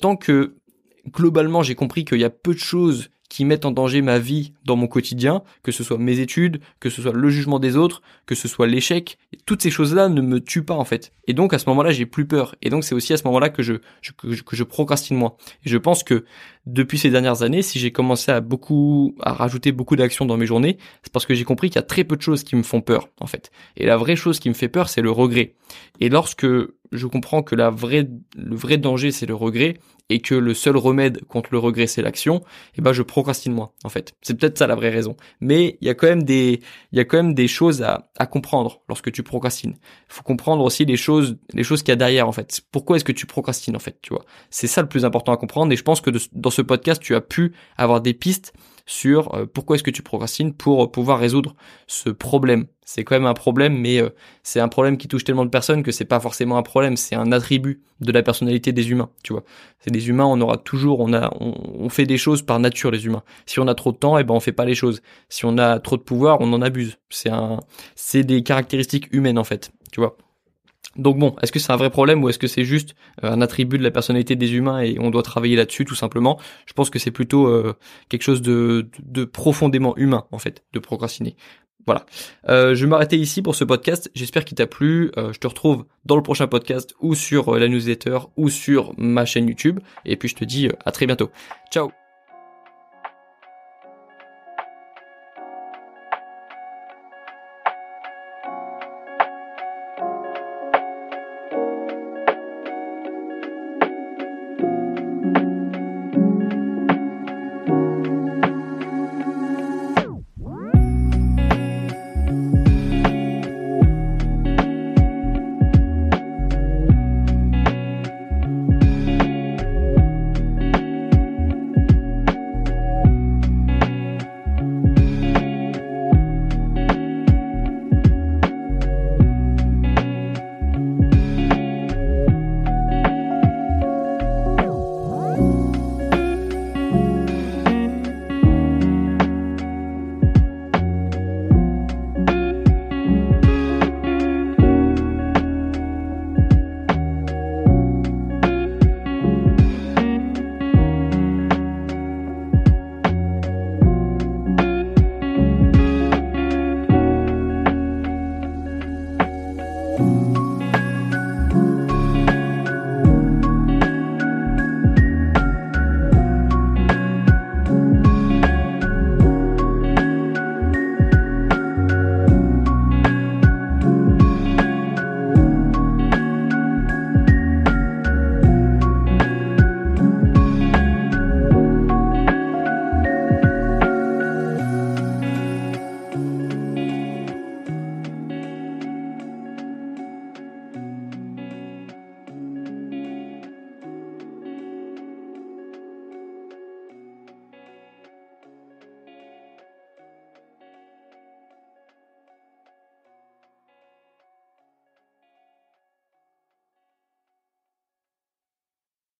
tant 0.00 0.16
que 0.16 0.54
globalement 1.12 1.62
j'ai 1.62 1.74
compris 1.74 2.04
qu'il 2.04 2.18
y 2.18 2.24
a 2.24 2.30
peu 2.30 2.54
de 2.54 2.58
choses 2.58 3.10
qui 3.34 3.44
mettent 3.44 3.64
en 3.64 3.72
danger 3.72 4.00
ma 4.00 4.20
vie 4.20 4.52
dans 4.64 4.76
mon 4.76 4.86
quotidien, 4.86 5.42
que 5.64 5.72
ce 5.72 5.82
soit 5.82 5.98
mes 5.98 6.20
études, 6.20 6.60
que 6.78 6.88
ce 6.88 7.02
soit 7.02 7.12
le 7.12 7.28
jugement 7.30 7.58
des 7.58 7.76
autres, 7.76 8.00
que 8.26 8.36
ce 8.36 8.46
soit 8.46 8.68
l'échec, 8.68 9.18
toutes 9.44 9.60
ces 9.60 9.72
choses-là 9.72 10.08
ne 10.08 10.20
me 10.20 10.38
tuent 10.38 10.62
pas 10.62 10.76
en 10.76 10.84
fait. 10.84 11.12
Et 11.26 11.32
donc 11.32 11.52
à 11.52 11.58
ce 11.58 11.68
moment-là, 11.70 11.90
j'ai 11.90 12.06
plus 12.06 12.26
peur. 12.26 12.54
Et 12.62 12.70
donc 12.70 12.84
c'est 12.84 12.94
aussi 12.94 13.12
à 13.12 13.16
ce 13.16 13.24
moment-là 13.24 13.48
que 13.48 13.64
je, 13.64 13.72
que 14.20 14.54
je 14.54 14.62
procrastine 14.62 15.16
moins. 15.16 15.34
Et 15.64 15.68
je 15.68 15.76
pense 15.78 16.04
que 16.04 16.24
depuis 16.66 16.98
ces 16.98 17.10
dernières 17.10 17.42
années, 17.42 17.62
si 17.62 17.78
j'ai 17.78 17.92
commencé 17.92 18.32
à 18.32 18.40
beaucoup 18.40 19.14
à 19.20 19.32
rajouter 19.32 19.72
beaucoup 19.72 19.96
d'actions 19.96 20.24
dans 20.24 20.36
mes 20.36 20.46
journées, 20.46 20.78
c'est 21.02 21.12
parce 21.12 21.26
que 21.26 21.34
j'ai 21.34 21.44
compris 21.44 21.68
qu'il 21.68 21.76
y 21.76 21.78
a 21.78 21.82
très 21.82 22.04
peu 22.04 22.16
de 22.16 22.22
choses 22.22 22.42
qui 22.42 22.56
me 22.56 22.62
font 22.62 22.80
peur 22.80 23.08
en 23.20 23.26
fait. 23.26 23.50
Et 23.76 23.86
la 23.86 23.96
vraie 23.96 24.16
chose 24.16 24.38
qui 24.38 24.48
me 24.48 24.54
fait 24.54 24.68
peur, 24.68 24.88
c'est 24.88 25.02
le 25.02 25.10
regret. 25.10 25.54
Et 26.00 26.08
lorsque 26.08 26.46
je 26.92 27.06
comprends 27.06 27.42
que 27.42 27.54
la 27.54 27.70
vraie, 27.70 28.08
le 28.36 28.56
vrai 28.56 28.78
danger, 28.78 29.10
c'est 29.10 29.26
le 29.26 29.34
regret, 29.34 29.78
et 30.10 30.20
que 30.20 30.34
le 30.34 30.52
seul 30.52 30.76
remède 30.76 31.24
contre 31.24 31.48
le 31.52 31.58
regret, 31.58 31.86
c'est 31.86 32.02
l'action, 32.02 32.42
eh 32.76 32.82
ben 32.82 32.92
je 32.92 33.02
procrastine 33.02 33.54
moins, 33.54 33.70
en 33.84 33.88
fait. 33.88 34.14
C'est 34.20 34.38
peut-être 34.38 34.58
ça 34.58 34.66
la 34.66 34.74
vraie 34.74 34.90
raison. 34.90 35.16
Mais 35.40 35.78
il 35.80 35.86
y 35.86 35.90
a 35.90 35.94
quand 35.94 36.06
même 36.06 36.24
des, 36.24 36.60
il 36.92 36.98
y 36.98 37.00
a 37.00 37.04
quand 37.04 37.16
même 37.16 37.34
des 37.34 37.48
choses 37.48 37.82
à, 37.82 38.10
à 38.18 38.26
comprendre 38.26 38.82
lorsque 38.88 39.10
tu 39.10 39.22
procrastines. 39.22 39.76
Il 40.08 40.12
faut 40.12 40.22
comprendre 40.22 40.62
aussi 40.62 40.84
les 40.84 40.98
choses, 40.98 41.36
les 41.54 41.64
choses 41.64 41.82
qu'il 41.82 41.90
y 41.90 41.92
a 41.92 41.96
derrière, 41.96 42.28
en 42.28 42.32
fait. 42.32 42.60
Pourquoi 42.70 42.96
est-ce 42.96 43.04
que 43.04 43.12
tu 43.12 43.26
procrastines, 43.26 43.76
en 43.76 43.80
fait, 43.80 43.98
tu 44.02 44.10
vois? 44.10 44.24
C'est 44.50 44.66
ça 44.66 44.82
le 44.82 44.88
plus 44.88 45.04
important 45.04 45.32
à 45.32 45.36
comprendre, 45.36 45.72
et 45.72 45.76
je 45.76 45.82
pense 45.82 46.00
que 46.00 46.10
dans 46.32 46.50
ce 46.54 46.62
podcast, 46.62 47.02
tu 47.02 47.14
as 47.14 47.20
pu 47.20 47.52
avoir 47.76 48.00
des 48.00 48.14
pistes 48.14 48.52
sur 48.86 49.34
euh, 49.34 49.46
pourquoi 49.46 49.76
est-ce 49.76 49.82
que 49.82 49.90
tu 49.90 50.02
procrastines 50.02 50.52
pour 50.52 50.90
pouvoir 50.90 51.18
résoudre 51.18 51.54
ce 51.86 52.10
problème. 52.10 52.66
C'est 52.84 53.02
quand 53.02 53.14
même 53.14 53.24
un 53.24 53.34
problème, 53.34 53.78
mais 53.78 54.00
euh, 54.00 54.10
c'est 54.42 54.60
un 54.60 54.68
problème 54.68 54.98
qui 54.98 55.08
touche 55.08 55.24
tellement 55.24 55.46
de 55.46 55.50
personnes 55.50 55.82
que 55.82 55.90
c'est 55.90 56.04
pas 56.04 56.20
forcément 56.20 56.58
un 56.58 56.62
problème, 56.62 56.98
c'est 56.98 57.14
un 57.14 57.32
attribut 57.32 57.82
de 58.00 58.12
la 58.12 58.22
personnalité 58.22 58.72
des 58.72 58.90
humains, 58.90 59.08
tu 59.22 59.32
vois. 59.32 59.42
C'est 59.80 59.90
des 59.90 60.08
humains, 60.08 60.26
on 60.26 60.38
aura 60.42 60.58
toujours, 60.58 61.00
on 61.00 61.14
a, 61.14 61.34
on, 61.40 61.88
fait 61.88 62.04
des 62.04 62.18
choses 62.18 62.42
par 62.42 62.60
nature 62.60 62.90
les 62.90 63.06
humains. 63.06 63.22
Si 63.46 63.58
on 63.58 63.68
a 63.68 63.74
trop 63.74 63.92
de 63.92 63.96
temps, 63.96 64.18
eh 64.18 64.24
ben 64.24 64.34
on 64.34 64.40
fait 64.40 64.52
pas 64.52 64.66
les 64.66 64.74
choses. 64.74 65.00
Si 65.30 65.46
on 65.46 65.56
a 65.56 65.78
trop 65.78 65.96
de 65.96 66.02
pouvoir, 66.02 66.40
on 66.40 66.52
en 66.52 66.60
abuse. 66.60 66.98
C'est 67.08 67.30
un, 67.30 67.60
c'est 67.94 68.24
des 68.24 68.42
caractéristiques 68.42 69.08
humaines 69.12 69.38
en 69.38 69.44
fait, 69.44 69.70
tu 69.92 70.00
vois. 70.00 70.16
Donc 70.96 71.18
bon, 71.18 71.34
est-ce 71.42 71.52
que 71.52 71.58
c'est 71.58 71.72
un 71.72 71.76
vrai 71.76 71.90
problème 71.90 72.22
ou 72.22 72.28
est-ce 72.28 72.38
que 72.38 72.46
c'est 72.46 72.64
juste 72.64 72.94
euh, 73.22 73.30
un 73.30 73.40
attribut 73.40 73.78
de 73.78 73.82
la 73.82 73.90
personnalité 73.90 74.36
des 74.36 74.54
humains 74.54 74.80
et 74.80 74.96
on 75.00 75.10
doit 75.10 75.22
travailler 75.22 75.56
là-dessus 75.56 75.84
tout 75.84 75.94
simplement? 75.94 76.38
Je 76.66 76.72
pense 76.72 76.90
que 76.90 76.98
c'est 76.98 77.10
plutôt 77.10 77.46
euh, 77.46 77.74
quelque 78.08 78.22
chose 78.22 78.42
de, 78.42 78.86
profondément 79.32 79.96
humain 79.96 80.24
en 80.30 80.38
fait, 80.38 80.62
de 80.72 80.78
procrastiner. 80.78 81.36
Voilà. 81.86 82.06
Euh, 82.48 82.74
je 82.74 82.84
vais 82.84 82.90
m'arrêter 82.90 83.18
ici 83.18 83.42
pour 83.42 83.54
ce 83.54 83.64
podcast. 83.64 84.10
J'espère 84.14 84.46
qu'il 84.46 84.56
t'a 84.56 84.66
plu. 84.66 85.10
je 85.16 85.38
te 85.38 85.46
retrouve 85.46 85.84
dans 86.06 86.16
le 86.16 86.22
prochain 86.22 86.46
podcast 86.46 86.94
ou 87.00 87.14
sur 87.14 87.56
la 87.56 87.68
newsletter 87.68 88.20
ou 88.36 88.48
sur 88.48 88.94
ma 88.96 89.26
chaîne 89.26 89.48
YouTube. 89.48 89.80
Et 90.06 90.16
puis 90.16 90.28
je 90.28 90.36
te 90.36 90.44
dis 90.44 90.70
à 90.84 90.92
très 90.92 91.06
bientôt. 91.06 91.30
Ciao 91.70 91.90